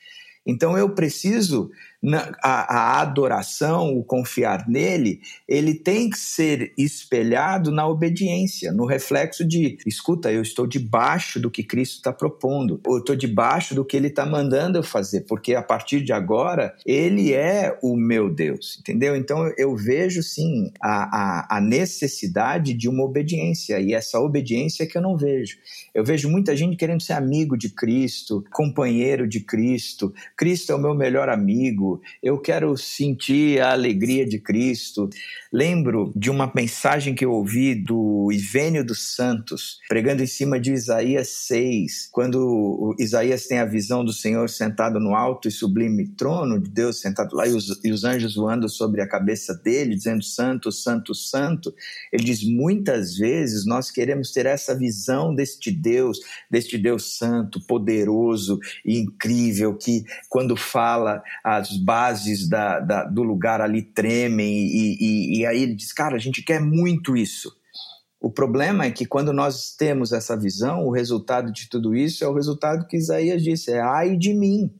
Então 0.43 0.75
eu 0.75 0.95
preciso 0.95 1.69
na, 2.01 2.31
a, 2.41 2.75
a, 2.75 3.01
adoração, 3.01 3.95
o 3.95 4.03
confiar 4.03 4.67
nele, 4.67 5.21
ele 5.47 5.75
tem 5.75 6.09
que 6.09 6.17
ser 6.17 6.73
espelhado 6.77 7.71
na 7.71 7.87
obediência, 7.87 8.71
no 8.71 8.85
reflexo 8.85 9.45
de: 9.45 9.77
escuta, 9.85 10.31
eu 10.31 10.41
estou 10.41 10.65
debaixo 10.65 11.39
do 11.39 11.51
que 11.51 11.63
Cristo 11.63 11.97
está 11.97 12.11
propondo, 12.11 12.81
eu 12.85 12.97
estou 12.97 13.15
debaixo 13.15 13.75
do 13.75 13.85
que 13.85 13.95
ele 13.95 14.07
está 14.07 14.25
mandando 14.25 14.79
eu 14.79 14.83
fazer, 14.83 15.21
porque 15.21 15.53
a 15.53 15.61
partir 15.61 16.01
de 16.01 16.11
agora 16.11 16.75
ele 16.85 17.33
é 17.33 17.77
o 17.83 17.95
meu 17.95 18.33
Deus, 18.33 18.79
entendeu? 18.79 19.15
Então 19.15 19.51
eu 19.57 19.75
vejo 19.75 20.23
sim 20.23 20.71
a, 20.81 21.47
a, 21.51 21.57
a 21.57 21.61
necessidade 21.61 22.73
de 22.73 22.89
uma 22.89 23.03
obediência, 23.03 23.79
e 23.79 23.93
essa 23.93 24.19
obediência 24.19 24.83
é 24.83 24.87
que 24.87 24.97
eu 24.97 25.01
não 25.01 25.15
vejo. 25.15 25.57
Eu 25.93 26.03
vejo 26.03 26.29
muita 26.29 26.55
gente 26.55 26.75
querendo 26.77 27.01
ser 27.01 27.13
amigo 27.13 27.55
de 27.55 27.69
Cristo, 27.69 28.43
companheiro 28.51 29.27
de 29.27 29.41
Cristo, 29.41 30.13
Cristo 30.35 30.71
é 30.71 30.75
o 30.75 30.79
meu 30.79 30.95
melhor 30.95 31.29
amigo 31.29 31.90
eu 32.21 32.37
quero 32.39 32.77
sentir 32.77 33.61
a 33.61 33.71
alegria 33.71 34.25
de 34.25 34.39
Cristo. 34.39 35.09
Lembro 35.51 36.11
de 36.15 36.29
uma 36.29 36.51
mensagem 36.55 37.15
que 37.15 37.25
eu 37.25 37.31
ouvi 37.31 37.75
do 37.75 38.29
Ivênio 38.31 38.85
dos 38.85 39.15
Santos, 39.15 39.79
pregando 39.89 40.23
em 40.23 40.27
cima 40.27 40.59
de 40.59 40.71
Isaías 40.71 41.29
6, 41.29 42.09
quando 42.11 42.95
Isaías 42.99 43.47
tem 43.47 43.59
a 43.59 43.65
visão 43.65 44.03
do 44.03 44.13
Senhor 44.13 44.49
sentado 44.49 44.99
no 44.99 45.15
alto 45.15 45.47
e 45.47 45.51
sublime 45.51 46.07
trono 46.07 46.59
de 46.59 46.69
Deus 46.69 46.99
sentado 46.99 47.35
lá 47.35 47.47
e 47.47 47.53
os, 47.53 47.79
e 47.83 47.91
os 47.91 48.03
anjos 48.03 48.35
voando 48.35 48.69
sobre 48.69 49.01
a 49.01 49.07
cabeça 49.07 49.53
dele, 49.53 49.95
dizendo 49.95 50.23
Santo, 50.23 50.71
Santo, 50.71 51.13
Santo. 51.13 51.73
Ele 52.11 52.23
diz: 52.23 52.43
muitas 52.43 53.15
vezes 53.17 53.65
nós 53.65 53.89
queremos 53.91 54.31
ter 54.31 54.45
essa 54.45 54.75
visão 54.75 55.33
deste 55.33 55.71
Deus, 55.71 56.19
deste 56.49 56.77
Deus 56.77 57.17
santo, 57.17 57.59
poderoso 57.65 58.59
e 58.85 58.99
incrível, 58.99 59.75
que 59.75 60.03
quando 60.29 60.55
fala 60.55 61.23
as 61.43 61.77
bases 61.81 62.47
da, 62.47 62.79
da, 62.79 63.03
do 63.05 63.23
lugar 63.23 63.61
ali 63.61 63.81
tremem, 63.81 64.67
e, 64.67 64.97
e, 64.99 65.39
e 65.39 65.45
aí 65.45 65.63
ele 65.63 65.75
diz: 65.75 65.91
Cara, 65.91 66.15
a 66.15 66.19
gente 66.19 66.43
quer 66.43 66.61
muito 66.61 67.17
isso. 67.17 67.51
O 68.21 68.29
problema 68.29 68.85
é 68.85 68.91
que 68.91 69.03
quando 69.03 69.33
nós 69.33 69.75
temos 69.75 70.13
essa 70.13 70.37
visão, 70.37 70.85
o 70.85 70.91
resultado 70.91 71.51
de 71.51 71.67
tudo 71.67 71.95
isso 71.95 72.23
é 72.23 72.27
o 72.27 72.33
resultado 72.33 72.85
que 72.85 72.95
Isaías 72.95 73.43
disse: 73.43 73.71
é 73.71 73.81
ai 73.81 74.15
de 74.15 74.31
mim. 74.31 74.71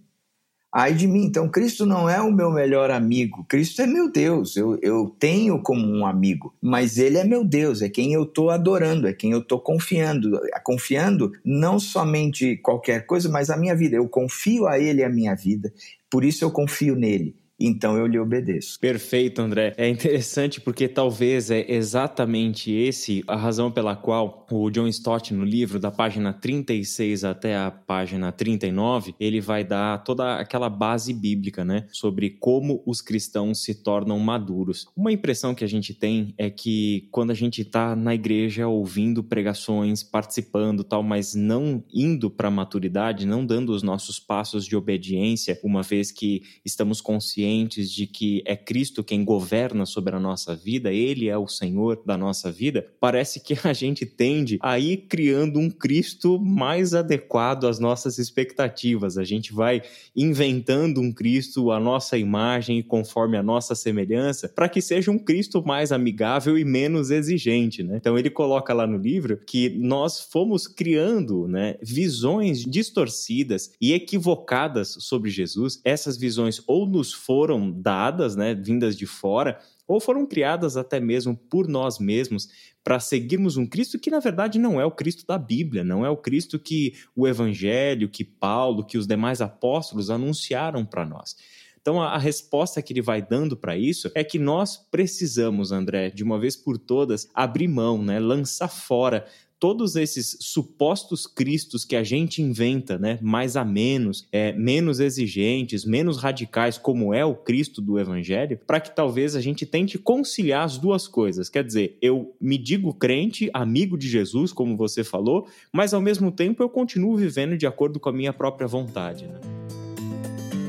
Ai 0.74 0.94
de 0.94 1.06
mim. 1.06 1.26
Então, 1.26 1.50
Cristo 1.50 1.86
não 1.86 2.10
é 2.10 2.22
o 2.22 2.32
meu 2.32 2.50
melhor 2.50 2.92
amigo. 2.92 3.44
Cristo 3.50 3.82
é 3.82 3.88
meu 3.88 4.10
Deus. 4.10 4.56
Eu, 4.56 4.80
eu 4.82 5.14
tenho 5.20 5.62
como 5.62 5.86
um 5.86 6.06
amigo. 6.06 6.56
Mas 6.62 6.98
Ele 6.98 7.18
é 7.18 7.26
meu 7.26 7.44
Deus. 7.44 7.82
É 7.82 7.90
quem 7.90 8.14
eu 8.14 8.24
estou 8.24 8.50
adorando. 8.50 9.06
É 9.06 9.12
quem 9.12 9.32
eu 9.32 9.40
estou 9.40 9.60
confiando. 9.60 10.40
Confiando 10.64 11.34
não 11.44 11.78
somente 11.78 12.56
qualquer 12.58 13.06
coisa, 13.06 13.28
mas 13.28 13.50
a 13.50 13.58
minha 13.58 13.76
vida. 13.76 13.98
Eu 13.98 14.08
confio 14.08 14.66
a 14.66 14.80
Ele 14.80 15.04
a 15.04 15.10
minha 15.10 15.36
vida. 15.36 15.74
Por 16.12 16.24
isso 16.24 16.44
eu 16.44 16.52
confio 16.52 16.96
nele 16.96 17.41
então 17.66 17.98
eu 17.98 18.08
lhe 18.08 18.20
obedeço. 18.20 18.80
Perfeito, 18.80 19.42
André. 19.42 19.74
É 19.78 19.88
interessante 19.88 20.60
porque 20.60 20.88
talvez 20.88 21.52
é 21.52 21.66
exatamente 21.72 22.72
esse 22.72 23.24
a 23.28 23.36
razão 23.36 23.72
pela 23.72 23.96
qual 23.96 24.46
o 24.52 24.70
John 24.70 24.88
Stott, 24.88 25.34
no 25.34 25.44
livro, 25.44 25.80
da 25.80 25.92
página 25.92 26.34
36 26.34 27.24
até 27.24 27.56
a 27.56 27.72
página 27.72 28.32
39, 28.32 29.16
ele 29.20 29.40
vai 29.40 29.64
dar 29.64 30.04
toda 30.04 30.38
aquela 30.38 30.70
base 30.70 31.14
bíblica, 31.14 31.64
né? 31.64 31.88
Sobre 31.92 32.32
como 32.32 32.82
os 32.86 33.02
cristãos 33.02 33.64
se 33.64 33.76
tornam 33.76 34.18
maduros. 34.20 34.88
Uma 34.96 35.12
impressão 35.12 35.54
que 35.54 35.64
a 35.64 35.68
gente 35.68 35.94
tem 35.94 36.34
é 36.38 36.50
que 36.50 37.08
quando 37.12 37.32
a 37.32 37.36
gente 37.36 37.62
está 37.62 37.96
na 37.96 38.16
igreja 38.16 38.68
ouvindo 38.68 39.24
pregações, 39.24 40.04
participando 40.04 40.84
tal, 40.84 41.04
mas 41.04 41.36
não 41.36 41.84
indo 41.94 42.30
para 42.30 42.48
a 42.48 42.52
maturidade, 42.52 43.26
não 43.26 43.46
dando 43.46 43.72
os 43.72 43.84
nossos 43.84 44.20
passos 44.20 44.66
de 44.66 44.76
obediência, 44.76 45.60
uma 45.64 45.82
vez 45.82 46.12
que 46.12 46.42
estamos 46.66 47.02
conscientes 47.02 47.51
conscientes 47.52 47.92
de 47.92 48.08
que 48.08 48.42
é 48.46 48.56
Cristo 48.56 49.04
quem 49.04 49.26
governa 49.26 49.86
sobre 49.86 50.16
a 50.16 50.20
nossa 50.20 50.56
vida, 50.56 50.92
Ele 50.92 51.28
é 51.28 51.38
o 51.38 51.48
Senhor 51.48 52.02
da 52.06 52.18
nossa 52.18 52.52
vida, 52.52 52.88
parece 53.00 53.40
que 53.42 53.58
a 53.64 53.74
gente 53.74 54.06
tende 54.06 54.58
a 54.62 54.80
ir 54.80 55.06
criando 55.10 55.60
um 55.60 55.70
Cristo 55.70 56.40
mais 56.40 56.94
adequado 56.94 57.68
às 57.68 57.80
nossas 57.80 58.18
expectativas. 58.18 59.18
A 59.18 59.24
gente 59.24 59.54
vai 59.54 59.82
inventando 60.16 61.02
um 61.02 61.12
Cristo 61.12 61.72
à 61.72 61.80
nossa 61.80 62.18
imagem 62.18 62.80
e 62.80 62.84
conforme 62.84 63.38
a 63.38 63.44
nossa 63.44 63.76
semelhança, 63.76 64.50
para 64.50 64.70
que 64.70 64.82
seja 64.82 65.12
um 65.12 65.20
Cristo 65.20 65.64
mais 65.66 65.92
amigável 65.92 66.58
e 66.58 66.64
menos 66.64 67.12
exigente. 67.12 67.84
Né? 67.84 67.98
Então 67.98 68.18
ele 68.18 68.30
coloca 68.30 68.74
lá 68.74 68.88
no 68.88 68.98
livro 68.98 69.38
que 69.46 69.70
nós 69.70 70.20
fomos 70.20 70.68
criando 70.68 71.48
né, 71.48 71.76
visões 71.82 72.64
distorcidas 72.64 73.72
e 73.82 73.94
equivocadas 73.94 74.96
sobre 75.00 75.30
Jesus. 75.30 75.82
Essas 75.84 76.18
visões 76.18 76.62
ou 76.68 76.86
nos 76.86 77.14
foram 77.14 77.41
foram 77.42 77.72
dadas, 77.72 78.36
né, 78.36 78.54
vindas 78.54 78.96
de 78.96 79.08
fora, 79.08 79.60
ou 79.88 80.00
foram 80.00 80.28
criadas 80.28 80.78
até 80.78 81.00
mesmo 81.00 81.36
por 81.36 81.68
nós 81.68 81.98
mesmos 81.98 82.48
para 82.84 83.00
seguirmos 83.00 83.58
um 83.58 83.66
Cristo 83.66 83.98
que 83.98 84.12
na 84.12 84.20
verdade 84.20 84.60
não 84.60 84.80
é 84.80 84.86
o 84.86 84.92
Cristo 84.92 85.26
da 85.26 85.40
Bíblia, 85.40 85.84
não 85.84 86.06
é 86.06 86.10
o 86.10 86.16
Cristo 86.16 86.60
que 86.60 86.94
o 87.16 87.28
Evangelho, 87.28 88.08
que 88.10 88.24
Paulo, 88.24 88.86
que 88.86 88.96
os 88.96 89.08
demais 89.08 89.42
apóstolos 89.42 90.12
anunciaram 90.12 90.86
para 90.86 91.04
nós. 91.04 91.36
Então, 91.82 92.00
a, 92.00 92.16
resposta 92.20 92.80
que 92.80 92.94
ele 92.94 93.02
vai 93.02 93.24
dando 93.24 93.58
para 93.58 93.76
isso 93.76 94.12
é 94.14 94.24
que 94.24 94.38
nós 94.38 94.78
precisamos, 94.78 95.72
André, 95.72 96.12
de 96.12 96.24
uma 96.24 96.40
vez 96.40 96.56
por 96.56 96.78
todas, 96.78 97.28
abrir 97.34 97.68
mão, 97.68 98.04
né, 98.04 98.20
lançar 98.20 98.68
fora 98.68 99.26
todos 99.62 99.96
esses 99.96 100.36
supostos 100.40 101.28
cristos 101.28 101.86
que 101.86 101.96
a 101.96 102.04
gente 102.04 102.42
inventa, 102.42 102.98
né, 102.98 103.20
mais 103.22 103.56
a 103.56 103.64
menos, 103.64 104.28
é, 104.32 104.52
menos 104.54 105.00
exigentes, 105.00 105.86
menos 105.86 106.18
radicais, 106.18 106.80
como 106.80 107.14
é 107.14 107.24
o 107.24 107.36
Cristo 107.36 107.80
do 107.80 108.00
Evangelho, 108.00 108.60
para 108.66 108.80
que 108.80 108.96
talvez 108.96 109.36
a 109.36 109.40
gente 109.40 109.64
tente 109.64 110.00
conciliar 110.00 110.66
as 110.66 110.80
duas 110.80 111.08
coisas. 111.08 111.48
Quer 111.48 111.64
dizer, 111.64 111.96
eu 112.02 112.36
me 112.42 112.58
digo 112.58 112.92
crente, 112.92 113.52
amigo 113.54 113.96
de 114.00 114.10
Jesus, 114.10 114.52
como 114.52 114.76
você 114.76 115.04
falou, 115.04 115.48
mas 115.72 115.94
ao 115.94 116.02
mesmo 116.02 116.32
tempo 116.32 116.64
eu 116.64 116.70
continuo 116.70 117.16
vivendo 117.16 117.56
de 117.56 117.68
acordo 117.68 118.00
com 118.00 118.10
a 118.10 118.14
minha 118.14 118.34
própria 118.34 118.68
vontade. 118.68 119.28
Né? 119.28 119.40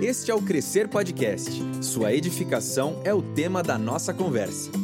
Este 0.03 0.31
é 0.31 0.35
o 0.35 0.43
Crescer 0.43 0.87
Podcast. 0.89 1.51
Sua 1.81 2.13
edificação 2.13 3.01
é 3.05 3.15
o 3.15 3.23
tema 3.23 3.63
da 3.63 3.79
nossa 3.79 4.13
conversa. 4.13 4.82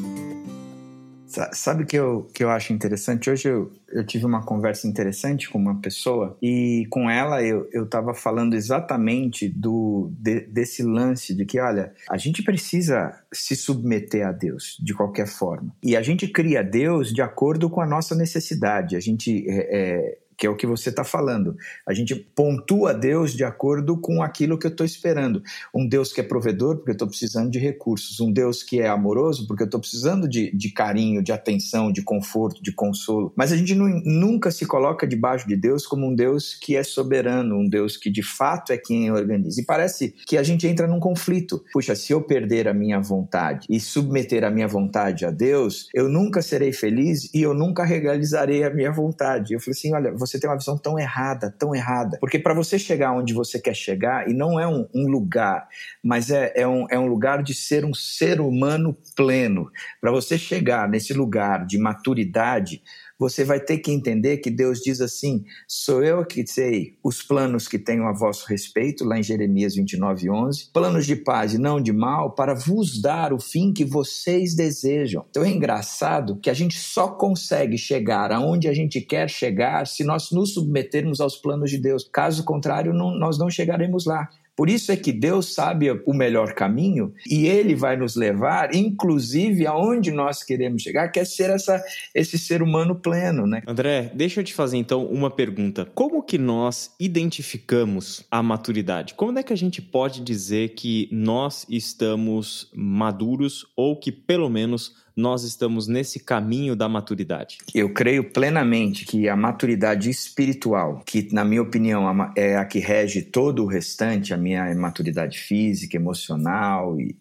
Sabe 1.53 1.83
o 1.83 1.87
que 1.87 1.97
eu, 1.97 2.29
que 2.33 2.43
eu 2.43 2.51
acho 2.51 2.73
interessante? 2.73 3.31
Hoje 3.31 3.49
eu, 3.49 3.71
eu 3.91 4.05
tive 4.05 4.25
uma 4.25 4.43
conversa 4.43 4.89
interessante 4.89 5.49
com 5.49 5.59
uma 5.59 5.81
pessoa 5.81 6.37
e 6.43 6.87
com 6.91 7.11
ela 7.11 7.43
eu 7.43 7.85
estava 7.85 8.15
falando 8.15 8.55
exatamente 8.55 9.49
do, 9.49 10.11
de, 10.19 10.41
desse 10.41 10.83
lance 10.83 11.35
de 11.35 11.45
que, 11.45 11.61
olha, 11.61 11.93
a 12.09 12.17
gente 12.17 12.43
precisa 12.43 13.15
se 13.33 13.55
submeter 13.55 14.27
a 14.27 14.33
Deus 14.33 14.79
de 14.83 14.95
qualquer 14.95 15.27
forma. 15.27 15.75
E 15.83 15.97
a 15.97 16.03
gente 16.03 16.27
cria 16.29 16.63
Deus 16.63 17.13
de 17.13 17.21
acordo 17.21 17.69
com 17.69 17.81
a 17.81 17.87
nossa 17.87 18.15
necessidade. 18.15 18.97
A 18.97 19.01
gente 19.01 19.45
é, 19.49 19.79
é 19.79 20.19
que 20.39 20.47
é 20.47 20.51
o 20.51 20.57
que 20.57 20.67
você 20.67 20.91
está 20.91 21.03
falando. 21.03 21.57
A 21.87 21.93
gente 21.93 22.15
pontua 22.15 22.95
Deus 22.95 23.35
de 23.35 23.43
acordo 23.43 24.01
com 24.01 24.23
aquilo 24.23 24.57
que 24.57 24.67
eu 24.67 24.71
estou 24.71 24.87
esperando. 24.87 25.43
Um 25.75 25.87
Deus 25.87 26.13
que 26.13 26.21
é 26.21 26.25
provedor, 26.25 26.77
porque 26.77 26.91
eu 26.91 26.95
estou 26.95 27.09
precisando 27.09 27.51
de 27.51 27.59
recursos. 27.59 28.21
Um 28.21 28.33
Deus 28.33 28.63
que 28.63 28.81
é 28.81 28.89
amoroso, 28.89 29.49
porque 29.49 29.65
eu 29.65 29.67
estou 29.67 29.81
precisando 29.81 30.29
de, 30.29 30.57
de 30.57 30.71
carinho, 30.71 31.23
de 31.23 31.33
atenção, 31.33 31.91
de 31.91 32.03
conforto, 32.03 32.63
de 32.63 32.73
consolo. 32.73 33.33
Mas 33.37 33.51
a 33.51 33.57
gente 33.57 33.75
não, 33.75 33.89
nunca 34.05 34.53
se 34.53 34.65
coloca 34.65 35.07
debaixo 35.07 35.49
de 35.49 35.57
Deus 35.57 35.85
como 35.85 36.07
um 36.07 36.15
Deus 36.15 36.55
que 36.55 36.77
é 36.77 36.85
soberano, 36.85 37.59
um 37.59 37.69
Deus 37.69 37.97
que 37.97 38.09
de 38.09 38.23
fato 38.23 38.73
é 38.73 38.79
quem 38.79 39.11
organiza. 39.11 39.61
E 39.61 39.65
parece 39.65 40.15
que 40.25 40.37
a 40.37 40.43
gente 40.45 40.69
entra 40.69 40.87
num 40.87 41.01
conflito. 41.01 41.65
Puxa, 41.73 41.97
se 41.97 42.13
eu 42.13 42.23
perder 42.23 42.69
a 42.69 42.75
minha 42.75 43.01
vontade 43.01 43.67
e 43.69 43.81
submeter 43.81 44.45
a 44.45 44.51
minha 44.51 44.69
vontade 44.69 45.25
a 45.25 45.31
Deus, 45.33 45.89
eu 45.93 46.09
nunca 46.09 46.41
serei 46.43 46.73
feliz 46.73 47.29
e 47.35 47.43
eu 47.43 47.55
nunca 47.55 47.85
realizarei 47.85 48.63
a 48.63 48.71
minha 48.71 48.93
vontade. 48.93 49.55
Eu 49.55 49.61
falei 49.61 49.73
assim: 49.73 49.93
olha, 49.93 50.13
você 50.29 50.39
tem 50.39 50.49
uma 50.49 50.57
visão 50.57 50.77
tão 50.77 50.99
errada, 50.99 51.55
tão 51.59 51.75
errada. 51.75 52.19
Porque 52.21 52.39
para 52.39 52.55
você 52.55 52.79
chegar 52.79 53.13
onde 53.13 53.35
você 53.35 53.59
quer 53.59 53.75
chegar, 53.75 54.29
e 54.29 54.35
não 54.35 54.59
é 54.61 54.67
um, 54.67 54.87
um 54.95 55.09
lugar, 55.09 55.67
mas 56.03 56.31
é, 56.31 56.53
é, 56.55 56.67
um, 56.67 56.87
é 56.91 56.99
um 56.99 57.07
lugar 57.07 57.43
de 57.43 57.55
ser 57.55 57.85
um 57.85 57.95
ser 57.95 58.41
humano 58.41 58.97
pleno. 59.17 59.71
Para 60.01 60.11
você 60.11 60.39
chegar 60.39 60.89
nesse 60.89 61.13
lugar 61.13 61.67
de 61.67 61.79
maturidade, 61.79 62.83
você 63.19 63.45
vai 63.45 63.59
ter 63.59 63.79
que 63.79 63.91
entender 63.91 64.39
que 64.39 64.51
Deus 64.51 64.79
diz 64.81 65.01
assim: 65.01 65.45
sou 65.67 66.03
eu 66.03 66.25
que 66.25 66.47
sei 66.47 66.97
os 67.03 67.23
planos 67.23 67.67
que 67.67 67.79
tenho 67.79 68.05
a 68.05 68.13
vosso 68.13 68.47
respeito, 68.47 69.05
lá 69.05 69.19
em 69.19 69.23
Jeremias 69.23 69.75
29, 69.75 70.31
11, 70.31 70.71
planos 70.73 71.07
de 71.07 71.17
paz 71.17 71.55
e 71.55 71.59
não 71.59 71.81
de 71.81 71.93
mal, 71.93 72.35
para 72.35 72.55
vos 72.55 73.01
dar 73.01 73.33
o 73.33 73.41
fim 73.41 73.73
que 73.73 73.85
vocês 73.85 74.55
desejam. 74.55 75.25
Então 75.31 75.43
é 75.43 75.51
engraçado 75.51 76.39
que 76.41 76.51
a 76.51 76.55
gente 76.55 76.79
só 76.79 77.09
consegue 77.09 77.77
chegar 77.77 78.31
aonde 78.31 78.69
a 78.69 78.73
gente 78.73 79.01
quer 79.01 79.29
chegar 79.29 79.87
se 79.87 80.05
nós 80.05 80.31
nos 80.31 80.55
submetermos 80.55 81.21
aos 81.21 81.37
planos 81.37 81.71
de 81.71 81.79
Deus. 81.79 82.09
Caso 82.13 82.45
contrário, 82.45 82.93
não, 82.95 83.19
nós 83.19 83.39
não 83.39 83.51
chegaremos 83.51 84.07
lá. 84.07 84.29
Por 84.59 84.69
isso 84.69 84.91
é 84.91 84.97
que 84.97 85.13
Deus 85.13 85.55
sabe 85.55 85.89
o 86.05 86.13
melhor 86.13 86.53
caminho 86.53 87.15
e 87.25 87.47
Ele 87.47 87.77
vai 87.77 87.97
nos 87.97 88.17
levar, 88.17 88.75
inclusive, 88.75 89.65
aonde 89.69 90.11
nós 90.11 90.43
queremos 90.43 90.83
chegar, 90.83 91.07
que 91.13 91.21
é 91.21 91.25
ser 91.25 91.51
essa, 91.51 91.81
esse 92.13 92.37
ser 92.37 92.61
humano 92.61 92.97
pleno, 92.97 93.47
né? 93.47 93.63
André, 93.69 94.11
deixa 94.13 94.41
eu 94.41 94.45
te 94.45 94.53
fazer 94.53 94.77
então 94.77 95.07
uma 95.07 95.31
pergunta. 95.31 95.87
Como 95.95 96.25
que 96.25 96.37
nós 96.37 96.93
identificamos 96.99 98.27
a 98.29 98.43
maturidade? 98.43 99.15
Como 99.15 99.39
é 99.39 99.45
que 99.45 99.53
a 99.53 99.57
gente 99.57 99.81
pode 99.81 100.23
dizer 100.23 100.71
que 100.71 101.09
nós 101.13 101.65
estamos 101.71 102.69
maduros 102.75 103.65
ou 103.77 103.95
que 103.95 104.11
pelo 104.11 104.51
menos 104.51 104.93
nós 105.19 105.43
estamos 105.43 105.89
nesse 105.89 106.21
caminho 106.21 106.77
da 106.77 106.89
maturidade? 106.89 107.59
Eu 107.75 107.93
creio 107.93 108.31
plenamente 108.31 109.05
que 109.05 109.29
a 109.29 109.35
maturidade 109.35 110.09
espiritual, 110.09 111.03
que 111.05 111.29
na 111.33 111.45
minha 111.45 111.61
opinião 111.61 112.07
é 112.37 112.57
a 112.57 112.65
que 112.65 112.79
rege 112.79 113.23
todo 113.23 113.65
o 113.65 113.67
restante, 113.67 114.33
a 114.33 114.37
minha 114.37 114.73
maturidade 114.77 115.39
física, 115.39 115.97
emocional 115.97 117.01
e, 117.01 117.17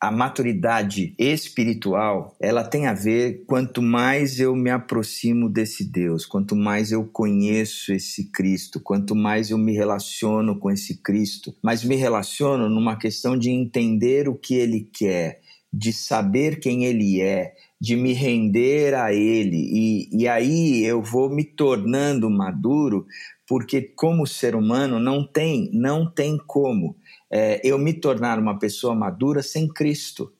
a 0.00 0.10
maturidade 0.10 1.14
espiritual, 1.18 2.36
ela 2.40 2.62
tem 2.62 2.86
a 2.86 2.92
ver 2.92 3.44
quanto 3.46 3.80
mais 3.80 4.38
eu 4.38 4.54
me 4.54 4.70
aproximo 4.70 5.48
desse 5.48 5.84
Deus, 5.84 6.26
quanto 6.26 6.54
mais 6.54 6.92
eu 6.92 7.04
conheço 7.04 7.92
esse 7.92 8.30
Cristo, 8.30 8.78
quanto 8.78 9.14
mais 9.14 9.50
eu 9.50 9.58
me 9.58 9.72
relaciono 9.72 10.58
com 10.58 10.70
esse 10.70 10.98
Cristo, 10.98 11.54
mas 11.62 11.82
me 11.82 11.96
relaciono 11.96 12.68
numa 12.68 12.96
questão 12.96 13.36
de 13.38 13.50
entender 13.50 14.28
o 14.28 14.34
que 14.34 14.54
ele 14.54 14.88
quer, 14.92 15.40
de 15.78 15.92
saber 15.92 16.58
quem 16.58 16.86
ele 16.86 17.20
é, 17.20 17.52
de 17.78 17.96
me 17.96 18.14
render 18.14 18.94
a 18.94 19.12
ele. 19.12 19.58
E, 19.58 20.22
e 20.22 20.26
aí 20.26 20.82
eu 20.82 21.02
vou 21.02 21.28
me 21.28 21.44
tornando 21.44 22.30
maduro, 22.30 23.06
porque 23.46 23.82
como 23.82 24.26
ser 24.26 24.56
humano 24.56 24.98
não 24.98 25.22
tem, 25.22 25.68
não 25.74 26.10
tem 26.10 26.38
como 26.38 26.96
é, 27.30 27.60
eu 27.62 27.78
me 27.78 27.92
tornar 27.92 28.38
uma 28.38 28.58
pessoa 28.58 28.94
madura 28.94 29.42
sem 29.42 29.68
Cristo. 29.68 30.32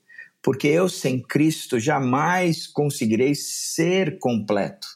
Porque 0.42 0.68
eu 0.68 0.88
sem 0.88 1.20
Cristo 1.20 1.78
jamais 1.78 2.66
conseguirei 2.66 3.34
ser 3.34 4.18
completo, 4.18 4.86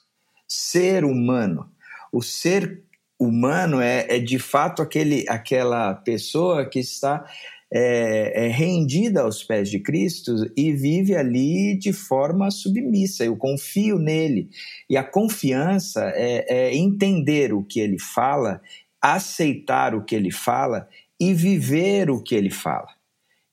ser 0.49 1.05
humano. 1.05 1.71
O 2.11 2.23
ser 2.23 2.83
humano 3.19 3.79
é, 3.79 4.07
é 4.09 4.19
de 4.19 4.39
fato 4.39 4.81
aquele, 4.81 5.27
aquela 5.29 5.93
pessoa 5.95 6.65
que 6.65 6.79
está 6.79 7.27
é, 7.73 8.47
é, 8.47 8.49
rendida 8.49 9.23
aos 9.23 9.45
pés 9.45 9.71
de 9.71 9.79
Cristo 9.79 10.35
e 10.57 10.73
vive 10.73 11.15
ali 11.15 11.79
de 11.79 11.93
forma 11.93 12.51
submissa. 12.51 13.25
Eu 13.25 13.37
confio 13.37 13.99
nele. 13.99 14.49
E 14.89 14.97
a 14.97 15.05
confiança 15.05 16.13
é, 16.15 16.45
é 16.49 16.77
entender 16.77 17.53
o 17.53 17.63
que 17.63 17.81
ele 17.81 17.99
fala, 17.99 18.61
aceitar 19.01 19.95
o 19.95 20.05
que 20.05 20.15
ele 20.15 20.31
fala 20.31 20.89
e 21.19 21.33
viver 21.33 22.11
o 22.11 22.23
que 22.23 22.35
ele 22.35 22.51
fala. 22.51 23.00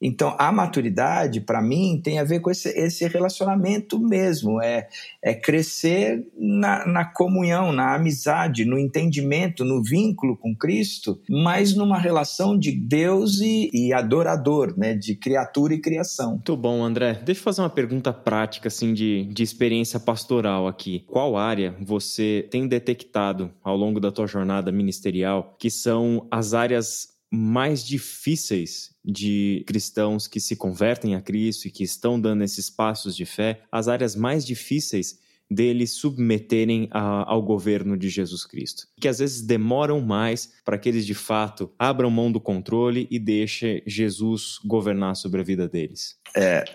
Então, 0.02 0.36
a 0.38 0.52
maturidade, 0.52 1.42
para 1.42 1.62
mim, 1.62 2.00
tem 2.04 2.20
a 2.20 2.24
ver 2.24 2.40
com 2.40 2.52
esse, 2.52 2.70
esse 2.70 3.08
relacionamento 3.08 4.00
mesmo. 4.00 4.62
É, 4.62 4.88
é 5.24 5.34
crescer 5.34 6.26
na, 6.38 6.86
na, 6.86 7.06
comunhão, 7.06 7.72
na 7.72 7.96
amizade, 7.96 8.64
no 8.64 8.78
entendimento, 8.78 9.66
no 9.66 9.82
vínculo 9.82 10.38
com 10.38 10.56
Cristo, 10.56 11.20
mas 11.30 11.76
numa 11.76 11.98
relação 11.98 12.58
de 12.58 12.72
Deus 12.72 13.40
e, 13.40 13.70
e 13.74 13.94
adorador, 13.94 14.78
né? 14.78 14.94
de 14.94 15.16
criatura 15.16 15.74
e 15.74 15.82
criação. 15.82 16.32
Muito 16.32 16.56
bom, 16.56 16.84
André. 16.84 17.14
Deixa 17.26 17.42
eu 17.42 17.44
fazer 17.44 17.62
uma 17.62 17.70
pergunta 17.70 18.14
prática, 18.14 18.68
assim, 18.68 18.94
de, 18.94 19.26
de 19.26 19.44
experiência 19.44 20.00
pastoral 20.00 20.68
aqui. 20.68 21.04
Qual 21.08 21.36
área 21.36 21.76
você 21.82 22.48
tem 22.52 22.68
detectado 22.68 23.52
ao 23.64 23.76
longo 23.76 24.00
da 24.00 24.12
tua 24.12 24.28
jornada 24.28 24.72
ministerial 24.72 25.56
que 25.58 25.70
são 25.70 26.28
as 26.30 26.54
áreas 26.54 27.17
mais 27.32 27.86
difíceis 27.86 28.92
de 29.04 29.64
cristãos 29.68 30.28
que 30.28 30.40
se 30.40 30.56
convertem 30.56 31.16
a 31.16 31.22
Cristo 31.22 31.68
e 31.68 31.72
que 31.72 31.84
estão 31.84 32.20
dando 32.20 32.44
esses 32.44 32.70
passos 32.70 33.16
de 33.16 33.26
fé, 33.26 33.62
as 33.72 33.88
áreas 33.88 34.16
mais 34.16 34.46
difíceis 34.46 35.20
deles 35.50 35.92
submeterem 35.92 36.90
a, 36.92 37.32
ao 37.32 37.42
governo 37.42 37.98
de 37.98 38.10
Jesus 38.10 38.46
Cristo. 38.46 38.88
Que 39.00 39.08
às 39.08 39.20
vezes 39.20 39.42
demoram 39.42 40.02
mais 40.02 40.52
para 40.66 40.78
que 40.78 40.90
eles 40.90 41.06
de 41.06 41.14
fato 41.14 41.72
abram 41.80 42.12
mão 42.12 42.32
do 42.32 42.40
controle 42.40 43.08
e 43.10 43.18
deixem 43.18 43.82
Jesus 43.86 44.60
governar 44.66 45.16
sobre 45.16 45.42
a 45.42 45.44
vida 45.44 45.68
deles. 45.68 46.18
É, 46.36 46.66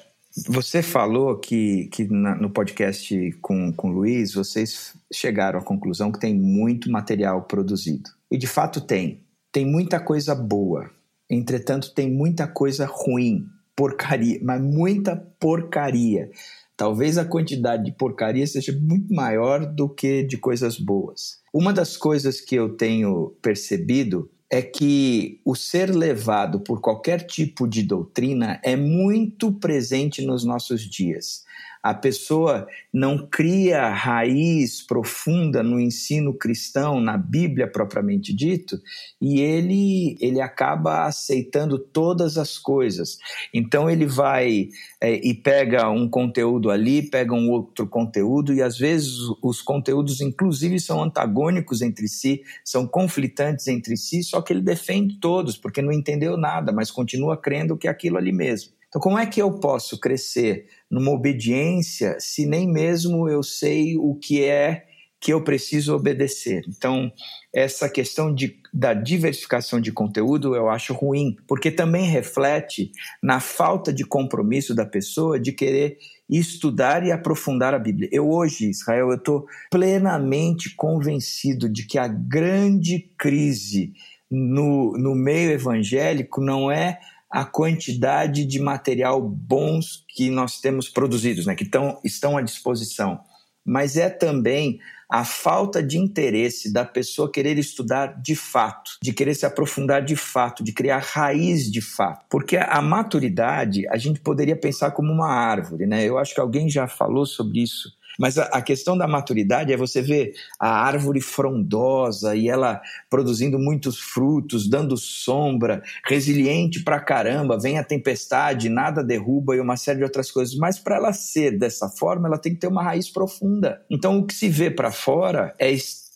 você 0.49 0.83
falou 0.83 1.38
que, 1.38 1.88
que 1.93 2.05
na, 2.05 2.35
no 2.35 2.51
podcast 2.51 3.33
com, 3.43 3.73
com 3.73 3.91
o 3.91 3.93
Luiz, 3.93 4.33
vocês 4.33 4.95
chegaram 5.12 5.59
à 5.59 5.62
conclusão 5.62 6.11
que 6.11 6.19
tem 6.19 6.35
muito 6.35 6.91
material 6.91 7.43
produzido. 7.43 8.11
E 8.31 8.38
de 8.38 8.47
fato 8.47 8.81
tem 8.81 9.21
tem 9.53 9.67
muita 9.67 10.01
coisa 10.01 10.35
boa, 10.35 10.91
entretanto, 11.29 11.93
tem 11.95 12.11
muita 12.11 12.49
coisa 12.49 12.87
ruim, 12.91 13.47
porcaria, 13.77 14.41
mas 14.43 14.61
muita 14.62 15.15
porcaria. 15.15 16.31
Talvez 16.75 17.19
a 17.19 17.25
quantidade 17.25 17.85
de 17.85 17.93
porcaria 17.93 18.47
seja 18.47 18.73
muito 18.73 19.15
maior 19.15 19.65
do 19.67 19.88
que 19.88 20.23
de 20.23 20.38
coisas 20.38 20.79
boas. 20.79 21.41
Uma 21.53 21.73
das 21.73 21.99
coisas 21.99 22.41
que 22.41 22.55
eu 22.55 22.77
tenho 22.77 23.37
percebido 23.43 24.31
é 24.51 24.62
que 24.62 25.41
o 25.45 25.55
ser 25.55 25.95
levado 25.95 26.61
por 26.61 26.81
qualquer 26.81 27.27
tipo 27.27 27.69
de 27.69 27.83
doutrina 27.83 28.59
é 28.65 28.75
muito 28.75 29.53
presente 29.53 30.25
nos 30.25 30.45
nossos 30.45 30.83
dias 30.83 31.45
a 31.83 31.92
pessoa 31.92 32.66
não 32.92 33.27
cria 33.27 33.88
raiz 33.88 34.81
profunda 34.81 35.62
no 35.62 35.81
ensino 35.81 36.33
cristão, 36.33 37.01
na 37.01 37.18
Bíblia 37.18 37.66
propriamente 37.66 38.33
dito, 38.33 38.81
e 39.21 39.40
ele, 39.40 40.16
ele 40.21 40.40
acaba 40.40 41.07
aceitando 41.07 41.79
todas 41.79 42.38
as 42.38 42.57
coisas. 42.57 43.18
Então 43.53 43.90
ele 43.90 44.07
vai 44.07 44.68
é, 45.01 45.14
e 45.14 45.35
pega 45.35 45.90
um 45.90 46.09
conteúdo 46.09 46.71
ali, 46.71 47.03
pega 47.03 47.35
um 47.35 47.51
outro 47.51 47.87
conteúdo, 47.88 48.55
e 48.55 48.62
às 48.62 48.79
vezes 48.79 49.14
os 49.42 49.61
conteúdos, 49.61 50.21
inclusive, 50.21 50.79
são 50.79 51.03
antagônicos 51.03 51.83
entre 51.83 52.07
si, 52.07 52.42
são 52.64 52.87
conflitantes 52.87 53.66
entre 53.66 53.97
si, 53.97 54.23
só 54.23 54.40
que 54.40 54.53
ele 54.53 54.62
defende 54.62 55.18
todos, 55.18 55.57
porque 55.57 55.83
não 55.83 55.92
entendeu 55.92 56.37
nada, 56.37 56.71
mas 56.71 56.90
continua 56.90 57.37
crendo 57.37 57.77
que 57.77 57.88
é 57.88 57.90
aquilo 57.90 58.18
ali 58.18 58.33
mesmo. 58.33 58.73
Então, 58.92 59.00
como 59.00 59.18
é 59.18 59.24
que 59.24 59.40
eu 59.40 59.50
posso 59.52 59.98
crescer 59.98 60.66
numa 60.90 61.12
obediência 61.12 62.20
se 62.20 62.44
nem 62.44 62.70
mesmo 62.70 63.26
eu 63.26 63.42
sei 63.42 63.96
o 63.96 64.14
que 64.14 64.44
é 64.44 64.85
que 65.18 65.33
eu 65.33 65.42
preciso 65.42 65.94
obedecer? 65.94 66.62
Então, 66.68 67.11
essa 67.55 67.88
questão 67.88 68.35
de, 68.35 68.59
da 68.70 68.92
diversificação 68.92 69.81
de 69.81 69.90
conteúdo 69.92 70.55
eu 70.55 70.68
acho 70.68 70.92
ruim, 70.92 71.37
porque 71.48 71.70
também 71.70 72.05
reflete 72.05 72.92
na 73.22 73.40
falta 73.40 73.90
de 73.90 74.05
compromisso 74.05 74.74
da 74.74 74.85
pessoa 74.85 75.40
de 75.40 75.52
querer 75.52 75.96
estudar 76.28 77.02
e 77.02 77.11
aprofundar 77.11 77.72
a 77.72 77.78
Bíblia. 77.78 78.11
Eu 78.12 78.28
hoje, 78.31 78.68
Israel, 78.68 79.09
eu 79.09 79.16
estou 79.16 79.46
plenamente 79.70 80.76
convencido 80.76 81.66
de 81.66 81.87
que 81.87 81.96
a 81.96 82.09
grande 82.09 83.11
crise 83.16 83.94
no, 84.31 84.92
no 84.98 85.14
meio 85.14 85.50
evangélico 85.50 86.42
não 86.42 86.70
é 86.70 86.98
a 87.33 87.47
quantidade 87.47 88.45
de 88.45 88.61
material 88.61 89.23
bons 89.23 90.05
que 90.07 90.29
nós 90.29 90.61
temos 90.61 90.90
produzidos, 90.90 91.47
né, 91.47 91.55
que 91.55 91.64
tão, 91.64 91.99
estão 92.05 92.37
à 92.37 92.42
disposição, 92.42 93.21
mas 93.64 93.97
é 93.97 94.11
também 94.11 94.79
a 95.11 95.25
falta 95.25 95.83
de 95.83 95.99
interesse 95.99 96.73
da 96.73 96.85
pessoa 96.85 97.31
querer 97.31 97.59
estudar 97.59 98.21
de 98.21 98.35
fato, 98.35 98.92
de 99.03 99.12
querer 99.12 99.35
se 99.35 99.47
aprofundar 99.47 100.03
de 100.03 100.16
fato, 100.16 100.64
de 100.64 100.73
criar 100.73 100.99
raiz 100.99 101.71
de 101.71 101.83
fato. 101.83 102.25
Porque 102.31 102.57
a 102.57 102.81
maturidade 102.81 103.87
a 103.88 103.99
gente 103.99 104.21
poderia 104.21 104.57
pensar 104.57 104.90
como 104.92 105.12
uma 105.12 105.29
árvore, 105.29 105.87
né? 105.87 106.03
Eu 106.03 106.16
acho 106.16 106.35
que 106.35 106.40
alguém 106.40 106.68
já 106.68 106.88
falou 106.88 107.27
sobre 107.27 107.62
isso 107.62 107.90
mas 108.18 108.38
a, 108.38 108.44
a, 108.44 108.62
questão 108.62 108.96
da 108.96 109.07
maturidade 109.07 109.72
é 109.72 109.77
você 109.77 110.01
ver 110.01 110.35
a 110.59 110.85
árvore 110.85 111.20
frondosa 111.20 112.35
e 112.35 112.48
ela 112.48 112.81
produzindo 113.09 113.59
muitos 113.59 113.98
frutos, 113.98 114.68
dando 114.68 114.96
sombra, 114.96 115.83
resiliente 116.05 116.83
pra 116.83 117.01
caramba, 117.01 117.59
vem 117.59 117.79
a 117.79 117.85
tempestade, 117.85 118.68
nada 118.68 119.03
derruba 119.03 119.57
e 119.57 119.61
uma 119.61 119.77
série 119.77 119.98
de 119.98 120.05
outras 120.05 120.31
coisas. 120.31 120.55
Mas 120.55 120.79
para 120.79 120.96
ela 120.96 121.12
ser 121.12 121.59
dessa 121.59 121.88
forma, 121.88 122.29
ela 122.29 122.38
tem 122.38 122.55
que 122.55 122.61
ter 122.61 122.68
uma 122.68 122.83
raiz 122.83 123.11
profunda. 123.11 123.83
Então 123.90 124.18
o 124.18 124.27
que 124.27 124.35
se 124.35 124.48
vê 124.48 124.70
para 124.70 124.90
fora 124.90 125.55
é 125.59 125.70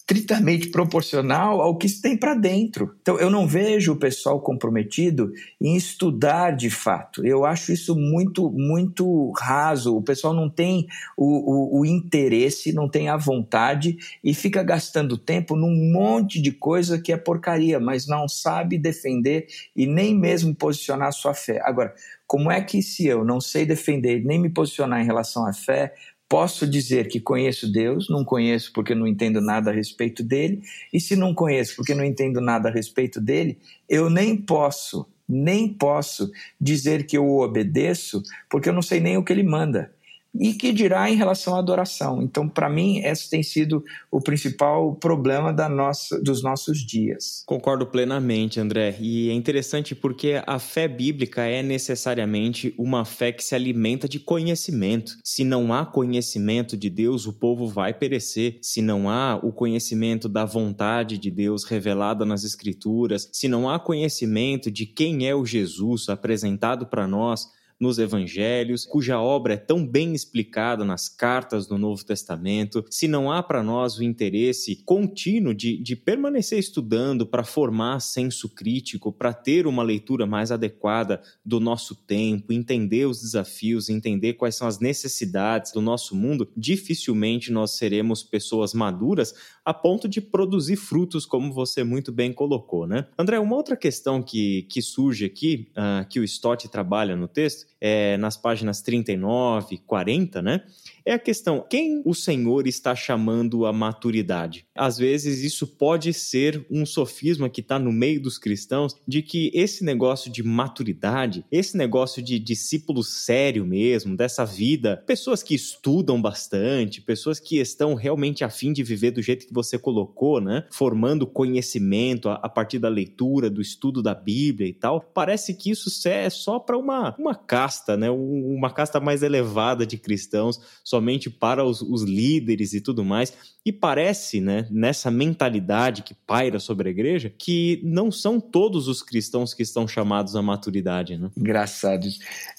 estritamente 0.09 0.69
proporcional 0.69 1.61
ao 1.61 1.77
que 1.77 1.89
se 1.89 2.01
tem 2.01 2.17
para 2.17 2.35
dentro. 2.35 2.95
Então, 3.03 3.19
eu 3.19 3.29
não 3.29 3.45
vejo 3.45 3.93
o 3.93 3.97
pessoal 3.97 4.41
comprometido 4.41 5.33
em 5.61 5.75
estudar 5.75 6.53
de 6.53 6.71
fato. 6.71 7.27
Eu 7.27 7.45
acho 7.45 7.73
isso 7.73 7.97
muito, 7.97 8.49
muito 8.53 9.33
raso. 9.37 9.97
O 9.97 10.03
pessoal 10.03 10.33
não 10.33 10.49
tem 10.49 10.87
o, 11.17 11.25
o, 11.25 11.81
o 11.81 11.87
interesse, 11.87 12.73
não 12.73 12.89
tem 12.89 13.09
a 13.09 13.17
vontade 13.17 13.97
e 14.23 14.33
fica 14.33 14.63
gastando 14.63 15.19
tempo 15.19 15.57
num 15.57 15.75
monte 15.93 16.41
de 16.41 16.53
coisa 16.53 17.01
que 17.01 17.13
é 17.13 17.17
porcaria, 17.17 17.81
mas 17.81 18.07
não 18.07 18.29
sabe 18.29 18.79
defender 18.79 19.49
e 19.75 19.87
nem 19.89 20.17
mesmo 20.17 20.55
posicionar 20.55 21.09
a 21.09 21.13
sua 21.13 21.35
fé. 21.35 21.61
Agora, 21.65 21.93
como 22.29 22.51
é 22.51 22.61
que 22.61 22.81
se 22.81 23.07
eu 23.07 23.25
não 23.25 23.41
sei 23.41 23.67
defender 23.67 24.25
nem 24.25 24.39
me 24.39 24.51
posicionar 24.51 25.01
em 25.01 25.05
relação 25.05 25.47
à 25.47 25.53
fé, 25.53 25.95
Posso 26.29 26.67
dizer 26.67 27.09
que 27.09 27.21
conheço 27.21 27.71
Deus, 27.71 28.09
não 28.09 28.25
conheço 28.25 28.73
porque 28.73 28.95
não 28.95 29.07
entendo 29.07 29.41
nada 29.41 29.71
a 29.71 29.75
respeito 29.75 30.25
dele, 30.25 30.61
e 30.93 31.01
se 31.01 31.15
não 31.15 31.33
conheço 31.33 31.77
porque 31.77 31.95
não 31.95 32.05
entendo 32.05 32.41
nada 32.41 32.69
a 32.69 32.73
respeito 32.73 33.21
dele, 33.21 33.59
eu 33.89 34.11
nem 34.11 34.37
posso, 34.37 35.07
nem 35.29 35.69
posso 35.73 36.31
dizer 36.61 37.07
que 37.07 37.17
eu 37.17 37.25
o 37.25 37.43
obedeço 37.43 38.23
porque 38.51 38.69
eu 38.69 38.73
não 38.73 38.83
sei 38.83 38.99
nem 38.99 39.17
o 39.17 39.23
que 39.23 39.33
ele 39.33 39.45
manda 39.45 39.96
e 40.41 40.55
que 40.55 40.73
dirá 40.73 41.11
em 41.11 41.17
relação 41.17 41.55
à 41.55 41.59
adoração. 41.59 42.23
Então, 42.23 42.49
para 42.49 42.69
mim, 42.69 42.99
esse 42.99 43.29
tem 43.29 43.43
sido 43.43 43.85
o 44.11 44.21
principal 44.21 44.95
problema 44.95 45.53
da 45.53 45.69
nossa, 45.69 46.21
dos 46.21 46.43
nossos 46.43 46.79
dias. 46.79 47.43
Concordo 47.47 47.87
plenamente, 47.87 48.61
André. 48.61 48.97
E 49.01 49.31
é 49.31 49.33
interessante 49.33 49.95
porque 49.95 50.43
a 50.47 50.59
fé 50.59 50.89
bíblica 50.89 51.43
é 51.43 51.63
necessariamente 51.63 52.75
uma 52.79 53.05
fé 53.05 53.33
que 53.33 53.45
se 53.45 53.55
alimenta 53.55 54.09
de 54.09 54.19
conhecimento. 54.19 55.17
Se 55.25 55.45
não 55.45 55.73
há 55.73 55.85
conhecimento 55.85 56.77
de 56.77 56.91
Deus, 56.91 57.27
o 57.27 57.33
povo 57.33 57.67
vai 57.67 57.93
perecer. 57.93 58.59
Se 58.63 58.83
não 58.83 59.09
há 59.09 59.37
o 59.43 59.53
conhecimento 59.53 60.29
da 60.29 60.45
vontade 60.45 61.19
de 61.19 61.31
Deus 61.31 61.65
revelada 61.65 62.25
nas 62.25 62.45
Escrituras, 62.45 63.29
se 63.33 63.49
não 63.49 63.69
há 63.69 63.79
conhecimento 63.79 64.71
de 64.71 64.87
quem 64.87 65.27
é 65.27 65.35
o 65.35 65.45
Jesus 65.45 66.09
apresentado 66.09 66.87
para 66.87 67.07
nós, 67.07 67.56
nos 67.79 67.99
evangelhos, 67.99 68.87
cuja 68.87 69.21
obra 69.21 69.55
é 69.55 69.57
tão 69.57 69.87
bem 69.87 70.15
explicada 70.15 70.85
nas 70.85 71.09
cartas 71.09 71.67
do 71.67 71.77
Novo 71.77 72.05
Testamento, 72.05 72.85
se 72.91 73.07
não 73.07 73.31
há 73.31 73.43
para 73.43 73.63
nós 73.63 73.99
o 73.99 74.03
interesse 74.03 74.83
contínuo 74.85 75.55
de, 75.55 75.77
de 75.77 75.95
permanecer 75.95 76.59
estudando 76.59 77.27
para 77.27 77.45
formar 77.45 78.01
senso 78.01 78.49
crítico, 78.49 79.13
para 79.13 79.33
ter 79.33 79.67
uma 79.67 79.83
leitura 79.83 80.27
mais 80.27 80.51
adequada 80.51 81.21
do 81.45 81.61
nosso 81.61 81.95
tempo, 81.95 82.53
entender 82.53 83.07
os 83.07 83.21
desafios, 83.21 83.89
entender 83.89 84.35
quais 84.35 84.57
são 84.57 84.67
as 84.67 84.79
necessidades 84.79 85.73
do 85.73 85.81
nosso 85.81 86.15
mundo, 86.15 86.51
dificilmente 86.57 87.53
nós 87.53 87.73
seremos 87.73 88.23
pessoas 88.23 88.73
maduras 88.73 89.35
a 89.65 89.75
ponto 89.75 90.09
de 90.09 90.21
produzir 90.21 90.77
frutos, 90.77 91.27
como 91.27 91.53
você 91.53 91.83
muito 91.83 92.13
bem 92.13 92.33
colocou, 92.33 92.87
né? 92.87 93.09
André, 93.19 93.39
uma 93.39 93.57
outra 93.57 93.77
questão 93.77 94.23
que, 94.23 94.63
que 94.71 94.81
surge 94.81 95.25
aqui, 95.25 95.69
uh, 95.73 96.09
que 96.09 96.21
o 96.21 96.25
Stott 96.25 96.69
trabalha 96.69 97.17
no 97.17 97.27
texto, 97.27 97.66
é, 97.81 98.17
nas 98.17 98.37
páginas 98.37 98.81
39, 98.83 99.79
40, 99.87 100.43
né? 100.43 100.63
É 101.07 101.13
a 101.13 101.19
questão: 101.19 101.65
quem 101.71 102.03
o 102.05 102.13
Senhor 102.13 102.67
está 102.67 102.95
chamando 102.95 103.65
a 103.65 103.73
maturidade? 103.73 104.67
Às 104.75 104.99
vezes 104.99 105.43
isso 105.43 105.67
pode 105.67 106.13
ser 106.13 106.67
um 106.69 106.85
sofisma 106.85 107.49
que 107.49 107.61
está 107.61 107.79
no 107.79 107.93
meio 107.93 108.21
dos 108.21 108.37
cristãos 108.37 108.95
de 109.07 109.23
que 109.23 109.51
esse 109.55 109.85
negócio 109.85 110.31
de 110.31 110.43
maturidade, 110.43 111.45
esse 111.51 111.77
negócio 111.77 112.21
de 112.21 112.39
discípulo 112.39 113.05
sério 113.05 113.65
mesmo, 113.65 114.17
dessa 114.17 114.45
vida, 114.45 115.03
pessoas 115.07 115.43
que 115.43 115.55
estudam 115.55 116.21
bastante, 116.21 117.01
pessoas 117.01 117.39
que 117.39 117.59
estão 117.59 117.95
realmente 117.95 118.43
afim 118.43 118.73
de 118.73 118.83
viver 118.83 119.13
do 119.13 119.23
jeito 119.23 119.47
que 119.47 119.55
você 119.55 119.79
colocou, 119.79 120.41
né? 120.41 120.67
Formando 120.73 121.27
conhecimento 121.27 122.29
a, 122.29 122.49
partir 122.49 122.79
da 122.79 122.89
leitura, 122.89 123.49
do 123.49 123.61
estudo 123.61 124.03
da 124.03 124.15
Bíblia 124.15 124.69
e 124.69 124.75
tal. 124.75 125.01
Parece 125.01 125.55
que 125.55 125.71
isso 125.71 125.87
é 126.09 126.29
só 126.29 126.59
para 126.59 126.77
uma, 126.77 127.15
uma 127.19 127.35
casta, 127.35 127.97
né? 127.97 128.11
Uma 128.11 128.73
casta 128.73 128.99
mais 128.99 129.23
elevada 129.23 129.87
de 129.87 129.97
cristãos, 129.97 130.61
só 130.83 130.96
somente 130.97 131.29
para 131.29 131.65
os, 131.65 131.83
os 131.83 132.03
líderes 132.03 132.73
e 132.73 132.81
tudo 132.81 133.05
mais. 133.05 133.33
E 133.65 133.73
parece, 133.73 134.41
né, 134.41 134.67
nessa 134.71 135.11
mentalidade 135.11 136.03
que 136.03 136.15
paira 136.15 136.59
sobre 136.59 136.89
a 136.89 136.91
igreja, 136.91 137.33
que 137.37 137.81
não 137.85 138.11
são 138.11 138.41
todos 138.41 138.89
os 138.89 139.03
cristãos 139.03 139.53
que 139.53 139.63
estão 139.63 139.87
chamados 139.87 140.35
à 140.37 140.43
maturidade. 140.43 141.19
Né? 141.19 141.31
Engraçado. 141.37 142.07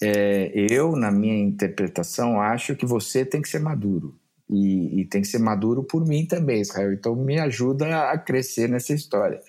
É, 0.01 0.51
eu, 0.69 0.95
na 0.95 1.11
minha 1.11 1.39
interpretação, 1.39 2.39
acho 2.39 2.75
que 2.75 2.85
você 2.85 3.25
tem 3.25 3.41
que 3.41 3.49
ser 3.49 3.59
maduro. 3.59 4.15
E, 4.49 5.01
e, 5.01 5.05
tem 5.05 5.21
que 5.21 5.27
ser 5.27 5.39
maduro 5.39 5.83
por 5.83 6.05
mim 6.07 6.25
também, 6.25 6.61
Israel. 6.61 6.93
Então 6.93 7.13
me 7.15 7.37
ajuda 7.37 8.11
a 8.11 8.17
crescer 8.17 8.69
nessa 8.69 8.93
história. 8.93 9.41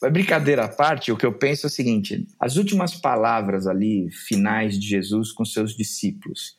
Mas 0.00 0.12
brincadeira 0.12 0.64
à 0.64 0.68
parte, 0.68 1.12
o 1.12 1.18
que 1.18 1.26
eu 1.26 1.32
penso 1.34 1.66
é 1.66 1.68
o 1.68 1.70
seguinte: 1.70 2.26
as 2.40 2.56
últimas 2.56 2.94
palavras 2.94 3.66
ali, 3.66 4.10
finais 4.10 4.78
de 4.78 4.88
Jesus 4.88 5.32
com 5.32 5.44
seus 5.44 5.76
discípulos, 5.76 6.56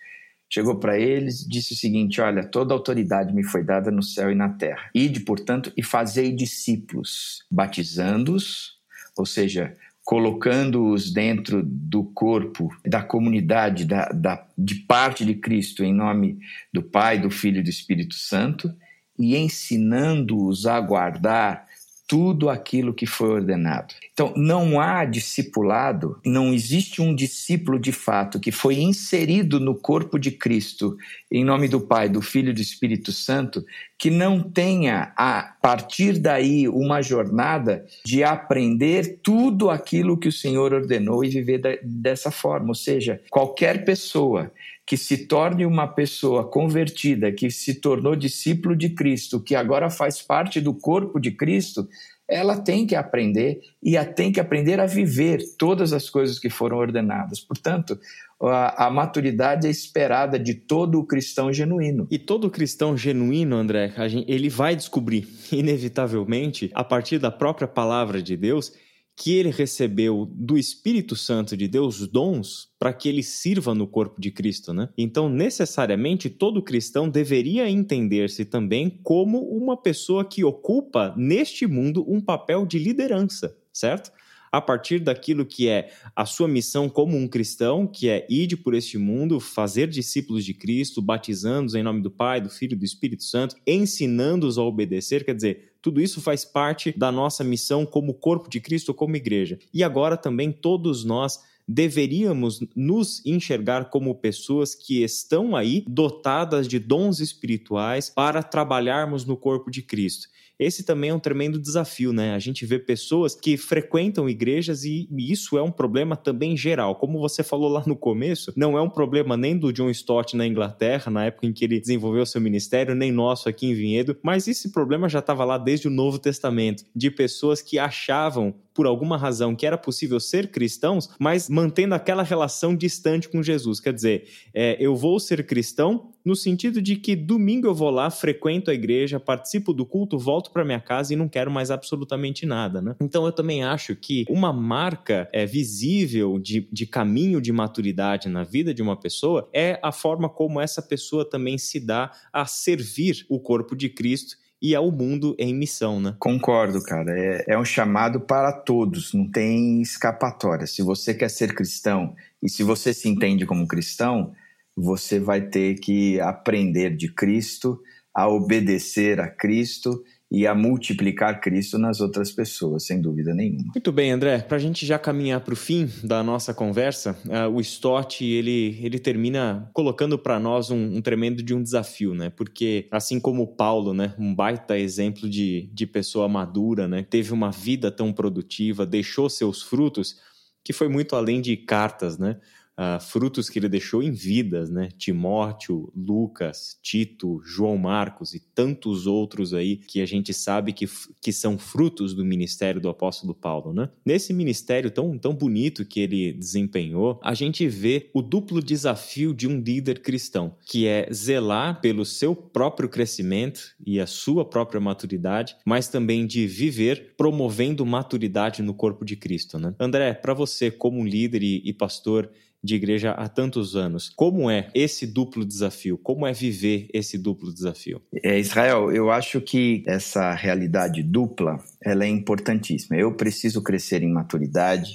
chegou 0.50 0.78
para 0.78 1.00
eles 1.00 1.48
disse 1.48 1.74
o 1.74 1.78
seguinte: 1.78 2.20
Olha, 2.20 2.44
toda 2.44 2.74
autoridade 2.74 3.34
me 3.34 3.44
foi 3.44 3.64
dada 3.64 3.92
no 3.92 4.02
céu 4.02 4.32
e 4.32 4.36
na 4.36 4.50
terra. 4.50 4.90
Ide, 4.94 5.22
portanto, 5.22 5.72
e 5.78 5.84
fazei 5.84 6.32
discípulos, 6.32 7.46
batizando-os, 7.50 8.80
ou 9.16 9.26
seja, 9.26 9.78
colocando-os 10.04 11.14
dentro 11.14 11.62
do 11.64 12.04
corpo, 12.04 12.76
da 12.84 13.04
comunidade, 13.04 13.86
da, 13.86 14.10
da, 14.10 14.48
de 14.58 14.76
parte 14.76 15.24
de 15.24 15.36
Cristo, 15.36 15.84
em 15.84 15.94
nome 15.94 16.40
do 16.74 16.82
Pai, 16.82 17.20
do 17.20 17.30
Filho 17.30 17.60
e 17.60 17.64
do 17.64 17.70
Espírito 17.70 18.16
Santo, 18.16 18.74
e 19.20 19.38
ensinando-os 19.38 20.66
a 20.66 20.80
guardar 20.80 21.69
tudo 22.10 22.50
aquilo 22.50 22.92
que 22.92 23.06
foi 23.06 23.30
ordenado. 23.30 23.94
Então, 24.12 24.34
não 24.36 24.82
há 24.82 25.06
discipulado, 25.06 26.20
não 26.26 26.52
existe 26.52 27.04
um 27.04 27.14
discípulo 27.14 27.80
de 27.80 27.92
fato 27.92 28.40
que 28.40 28.52
foi 28.52 28.80
inserido 28.80 29.60
no 29.60 29.76
corpo 29.76 30.18
de 30.18 30.32
Cristo, 30.32 30.98
em 31.32 31.46
nome 31.46 31.68
do 31.68 31.80
Pai, 31.80 32.10
do 32.10 32.20
Filho 32.20 32.50
e 32.50 32.54
do 32.54 32.62
Espírito 32.62 33.12
Santo, 33.12 33.64
que 33.96 34.10
não 34.10 34.42
tenha 34.42 35.14
a 35.16 35.54
partir 35.62 36.18
daí 36.18 36.68
uma 36.68 37.00
jornada 37.04 37.86
de 38.04 38.24
aprender 38.24 39.20
tudo 39.22 39.70
aquilo 39.70 40.18
que 40.18 40.30
o 40.30 40.32
Senhor 40.32 40.74
ordenou 40.74 41.24
e 41.24 41.30
viver 41.30 41.80
dessa 41.84 42.32
forma. 42.32 42.70
Ou 42.70 42.76
seja, 42.76 43.22
qualquer 43.30 43.86
pessoa 43.86 44.52
que 44.90 44.98
se 44.98 45.28
torne 45.28 45.68
uma 45.68 45.88
pessoa 45.88 46.50
convertida, 46.50 47.32
que 47.32 47.52
se 47.52 47.76
tornou 47.76 48.16
discípulo 48.16 48.76
de 48.76 48.90
Cristo, 48.90 49.40
que 49.40 49.54
agora 49.54 49.88
faz 49.88 50.20
parte 50.20 50.60
do 50.60 50.74
corpo 50.74 51.20
de 51.20 51.30
Cristo, 51.30 51.88
ela 52.28 52.58
tem 52.58 52.88
que 52.88 52.96
aprender 52.96 53.60
e 53.84 53.96
a 53.96 54.04
tem 54.04 54.32
que 54.32 54.40
aprender 54.40 54.80
a 54.80 54.88
viver 54.88 55.44
todas 55.60 55.94
as 55.94 56.10
coisas 56.10 56.40
que 56.40 56.50
foram 56.50 56.78
ordenadas. 56.78 57.40
Portanto, 57.40 58.00
a, 58.42 58.88
a, 58.88 58.90
maturidade 58.90 59.68
é 59.68 59.70
esperada 59.70 60.40
de 60.40 60.56
todo 60.56 61.00
o 61.00 61.06
cristão 61.06 61.54
genuíno. 61.54 62.08
E 62.10 62.18
todo 62.18 62.50
cristão 62.50 62.98
genuíno, 62.98 63.58
André, 63.58 63.94
ele 64.28 64.50
vai 64.50 64.76
descobrir, 64.76 65.28
inevitavelmente, 65.54 66.72
a 66.74 66.84
partir 66.84 67.20
da 67.20 67.30
própria 67.30 67.68
palavra 67.68 68.24
de 68.24 68.36
Deus, 68.36 68.74
que 69.20 69.36
ele 69.36 69.50
recebeu 69.50 70.26
do 70.32 70.58
Espírito 70.58 71.14
Santo 71.14 71.58
de 71.58 71.68
Deus 71.68 72.08
dons 72.08 72.70
para 72.80 72.94
que 72.94 73.10
ele 73.10 73.22
sirva 73.22 73.76
no 73.76 73.86
corpo 73.86 74.22
de 74.22 74.32
Cristo, 74.32 74.74
né? 74.74 74.88
Então, 74.98 75.28
necessariamente, 75.28 76.30
todo 76.30 76.64
cristão 76.64 77.10
deveria 77.10 77.70
entender-se 77.70 78.46
também 78.46 78.90
como 79.04 79.42
uma 79.42 79.76
pessoa 79.76 80.24
que 80.24 80.42
ocupa 80.46 81.14
neste 81.18 81.68
mundo 81.68 82.06
um 82.08 82.22
papel 82.22 82.66
de 82.66 82.80
liderança, 82.80 83.58
certo? 83.74 84.10
a 84.52 84.60
partir 84.60 85.00
daquilo 85.00 85.46
que 85.46 85.68
é 85.68 85.92
a 86.16 86.26
sua 86.26 86.48
missão 86.48 86.90
como 86.90 87.16
um 87.16 87.28
cristão, 87.28 87.86
que 87.86 88.10
é 88.10 88.26
ir 88.28 88.56
por 88.58 88.74
este 88.74 88.98
mundo, 88.98 89.40
fazer 89.40 89.88
discípulos 89.88 90.44
de 90.44 90.56
Cristo, 90.56 91.04
batizando-os 91.04 91.76
em 91.76 91.84
nome 91.84 92.02
do 92.02 92.10
Pai, 92.10 92.42
do 92.42 92.50
Filho 92.50 92.74
e 92.74 92.78
do 92.78 92.86
Espírito 92.86 93.24
Santo, 93.24 93.56
ensinando-os 93.68 94.58
a 94.58 94.64
obedecer, 94.64 95.24
quer 95.24 95.36
dizer, 95.36 95.69
tudo 95.82 96.02
isso 96.02 96.22
faz 96.22 96.44
parte 96.44 96.94
da 96.98 97.12
nossa 97.12 97.44
missão 97.44 97.86
como 97.86 98.14
corpo 98.14 98.50
de 98.50 98.60
Cristo, 98.60 98.94
como 98.94 99.16
igreja. 99.16 99.58
E 99.74 99.84
agora 99.84 100.18
também 100.18 100.52
todos 100.52 101.04
nós 101.04 101.40
deveríamos 101.68 102.62
nos 102.76 103.24
enxergar 103.24 103.92
como 103.92 104.16
pessoas 104.16 104.74
que 104.74 105.04
estão 105.04 105.56
aí 105.56 105.84
dotadas 105.88 106.68
de 106.68 106.80
dons 106.80 107.20
espirituais 107.20 108.10
para 108.10 108.42
trabalharmos 108.42 109.24
no 109.24 109.38
corpo 109.38 109.70
de 109.70 109.84
Cristo. 109.84 110.28
Esse 110.60 110.84
também 110.84 111.12
é 111.12 111.14
um 111.14 111.20
tremendo 111.20 111.58
desafio, 111.58 112.12
né? 112.12 112.34
A 112.36 112.40
gente 112.40 112.66
vê 112.66 112.78
pessoas 112.78 113.34
que 113.34 113.56
frequentam 113.56 114.28
igrejas 114.28 114.84
e 114.84 115.08
isso 115.18 115.58
é 115.58 115.64
um 115.64 115.72
problema 115.72 116.18
também 116.18 116.58
geral. 116.58 116.96
Como 116.96 117.20
você 117.20 117.42
falou 117.44 117.70
lá 117.70 117.84
no 117.88 117.96
começo, 117.96 118.52
não 118.58 118.78
é 118.78 118.82
um 118.82 118.90
problema 118.90 119.38
nem 119.38 119.58
do 119.58 119.72
John 119.72 119.90
Stott 119.90 120.36
na 120.36 120.46
Inglaterra, 120.46 121.10
na 121.10 121.26
época 121.26 121.48
em 121.48 121.54
que 121.54 121.64
ele 121.64 121.80
desenvolveu 121.80 122.26
seu 122.26 122.42
ministério, 122.42 122.94
nem 122.94 123.12
nosso 123.12 123.48
aqui 123.48 123.68
em 123.68 123.74
Vinhedo, 123.74 124.18
mas 124.22 124.48
esse 124.48 124.72
problema 124.72 125.08
já 125.08 125.20
estava 125.20 125.46
lá 125.46 125.58
desde 125.58 125.88
o 125.88 125.92
Novo 125.92 126.20
Testamento, 126.20 126.84
de 126.94 127.10
pessoas 127.10 127.62
que 127.62 127.80
achavam 127.80 128.54
por 128.80 128.88
alguma 128.88 129.18
razão 129.18 129.58
que 129.58 129.66
era 129.66 129.78
possível 129.78 130.22
ser 130.22 130.52
cristãos, 130.52 131.10
mas 131.20 131.50
mantendo 131.50 131.94
aquela 131.94 132.24
relação 132.24 132.74
distante 132.74 133.28
com 133.28 133.44
Jesus. 133.44 133.82
Quer 133.82 133.92
dizer, 133.92 134.30
é, 134.54 134.78
eu 134.80 134.96
vou 134.96 135.20
ser 135.20 135.46
cristão 135.46 136.14
no 136.24 136.34
sentido 136.34 136.82
de 136.82 136.96
que 136.96 137.14
domingo 137.14 137.68
eu 137.68 137.76
vou 137.76 137.90
lá, 137.90 138.10
frequento 138.10 138.72
a 138.72 138.74
igreja, 138.74 139.20
participo 139.20 139.74
do 139.74 139.86
culto, 139.86 140.18
volto 140.18 140.52
para 140.52 140.64
minha 140.64 140.80
casa 140.80 141.14
e 141.14 141.18
não 141.18 141.28
quero 141.28 141.52
mais 141.52 141.70
absolutamente 141.72 142.46
nada, 142.46 142.82
né? 142.82 142.96
Então 143.02 143.26
eu 143.26 143.34
também 143.34 143.66
acho 143.66 143.98
que 143.98 144.24
uma 144.30 144.54
marca 144.54 145.28
é, 145.34 145.46
visível 145.46 146.40
de, 146.40 146.66
de 146.72 146.86
caminho 146.86 147.42
de 147.42 147.52
maturidade 147.52 148.30
na 148.30 148.46
vida 148.46 148.74
de 148.74 148.82
uma 148.82 148.96
pessoa 148.96 149.50
é 149.54 149.78
a 149.84 149.92
forma 149.92 150.30
como 150.30 150.62
essa 150.62 150.82
pessoa 150.82 151.30
também 151.30 151.58
se 151.58 151.82
dá 151.82 152.12
a 152.32 152.46
servir 152.46 153.26
o 153.28 153.42
corpo 153.42 153.76
de 153.76 153.90
Cristo 153.90 154.38
e 154.62 154.76
ao 154.76 154.92
mundo 154.92 155.36
em 155.40 155.54
missão, 155.54 156.00
né? 156.00 156.16
Concordo, 156.20 156.82
cara. 156.84 157.18
É, 157.18 157.46
é 157.50 157.58
um 157.58 157.66
chamado 157.66 158.20
para 158.20 158.52
todos, 158.52 159.14
não 159.14 159.30
tem 159.30 159.82
escapatória. 159.82 160.68
Se 160.68 160.82
você 160.82 161.14
quer 161.14 161.30
ser 161.30 161.54
cristão 161.54 162.16
e 162.44 162.50
se 162.50 162.64
você 162.64 162.94
se 162.94 163.08
entende 163.08 163.46
como 163.46 163.68
cristão, 163.68 164.34
você 164.76 165.20
vai 165.20 165.42
ter 165.42 165.76
que 165.76 166.20
aprender 166.20 166.96
de 166.96 167.12
Cristo, 167.14 167.82
a 168.14 168.28
obedecer 168.28 169.20
a 169.20 169.28
Cristo 169.28 170.04
e 170.32 170.46
a 170.46 170.54
multiplicar 170.54 171.42
Cristo 171.42 171.80
nas 171.80 172.00
outras 172.00 172.32
pessoas, 172.32 172.86
sem 172.86 173.02
dúvida 173.02 173.34
nenhuma. 173.34 173.72
Muito 173.74 173.92
bem, 173.92 174.12
André. 174.12 174.40
Para 174.40 174.58
a 174.58 174.60
gente 174.60 174.86
já 174.86 175.00
caminhar 175.00 175.42
para 175.42 175.54
o 175.54 175.58
fim 175.58 175.90
da 176.04 176.22
nossa 176.22 176.54
conversa, 176.54 177.18
uh, 177.26 177.50
o 177.50 177.60
Stott 177.62 178.24
ele, 178.24 178.80
ele 178.82 179.00
termina 179.00 179.70
colocando 179.74 180.20
para 180.20 180.40
nós 180.40 180.70
um, 180.70 180.98
um, 180.98 181.02
tremendo 181.02 181.42
de 181.42 181.56
um 181.56 181.64
desafio, 181.64 182.14
né? 182.14 182.30
Porque 182.30 182.88
assim 182.92 183.20
como 183.20 183.56
Paulo, 183.56 183.94
né, 183.94 184.14
um 184.20 184.36
baita 184.36 184.78
exemplo 184.78 185.28
de, 185.28 185.70
de 185.74 185.88
pessoa 185.88 186.30
madura, 186.30 186.88
né, 186.88 187.02
teve 187.02 187.34
uma 187.34 187.50
vida 187.50 187.90
tão 187.90 188.14
produtiva, 188.14 188.86
deixou 188.86 189.30
seus 189.30 189.64
frutos, 189.64 190.18
que 190.64 190.72
foi 190.72 190.88
muito 190.88 191.16
além 191.16 191.42
de 191.42 191.58
cartas, 191.58 192.20
né? 192.20 192.38
Uh, 192.80 193.02
frutos 193.02 193.50
que 193.50 193.60
ele 193.60 193.68
deixou 193.68 194.02
em 194.02 194.12
vidas, 194.12 194.70
né? 194.70 194.90
Timóteo, 194.98 195.92
Lucas, 195.94 196.80
Tito, 196.82 197.42
João 197.44 197.78
Marcos 197.78 198.34
e 198.34 198.40
tantos 198.40 199.06
outros 199.06 199.54
aí 199.54 199.76
que 199.76 200.02
a 200.02 200.06
gente 200.06 200.34
sabe 200.34 200.72
que, 200.72 200.88
que 201.22 201.34
são 201.34 201.58
frutos 201.58 202.14
do 202.14 202.24
ministério 202.24 202.80
do 202.80 202.88
apóstolo 202.88 203.36
Paulo, 203.36 203.74
né? 203.74 203.90
Nesse 204.06 204.32
ministério 204.32 204.90
tão, 204.90 205.18
tão 205.18 205.34
bonito 205.34 205.86
que 205.86 206.00
ele 206.00 206.32
desempenhou, 206.32 207.20
a 207.22 207.34
gente 207.34 207.68
vê 207.68 208.10
o 208.14 208.22
duplo 208.22 208.62
desafio 208.62 209.34
de 209.34 209.48
um 209.48 209.60
líder 209.60 210.02
cristão, 210.02 210.56
que 210.66 210.88
é 210.88 211.10
zelar 211.12 211.82
pelo 211.82 212.06
seu 212.06 212.34
próprio 212.36 212.88
crescimento 212.88 213.76
e 213.86 214.00
a 214.00 214.08
sua 214.08 214.46
própria 214.46 214.80
maturidade, 214.80 215.58
mas 215.66 215.90
também 215.90 216.26
de 216.26 216.48
viver 216.48 217.14
promovendo 217.18 217.86
maturidade 217.86 218.62
no 218.62 218.74
corpo 218.74 219.04
de 219.04 219.16
Cristo, 219.16 219.60
né? 219.60 219.76
André, 219.80 220.14
para 220.14 220.34
você 220.34 220.72
como 220.72 221.04
líder 221.04 221.44
e, 221.44 221.62
e 221.66 221.74
pastor, 221.74 222.30
de 222.64 222.76
igreja 222.76 223.12
há 223.12 223.28
tantos 223.28 223.76
anos. 223.76 224.10
Como 224.16 224.50
é 224.50 224.70
esse 224.74 225.08
duplo 225.08 225.46
desafio? 225.46 225.98
Como 225.98 226.28
é 226.28 226.34
viver 226.34 226.88
esse 226.94 227.18
duplo 227.18 227.54
desafio? 227.54 228.02
É, 228.24 228.38
Israel, 228.38 228.92
eu 228.92 229.10
acho 229.10 229.40
que 229.42 229.84
essa 229.88 230.34
realidade 230.34 231.02
dupla 231.02 231.58
ela 231.82 232.04
é 232.04 232.08
importantíssima. 232.08 232.98
Eu 232.98 233.14
preciso 233.16 233.64
crescer 233.64 234.04
em 234.04 234.12
maturidade, 234.12 234.92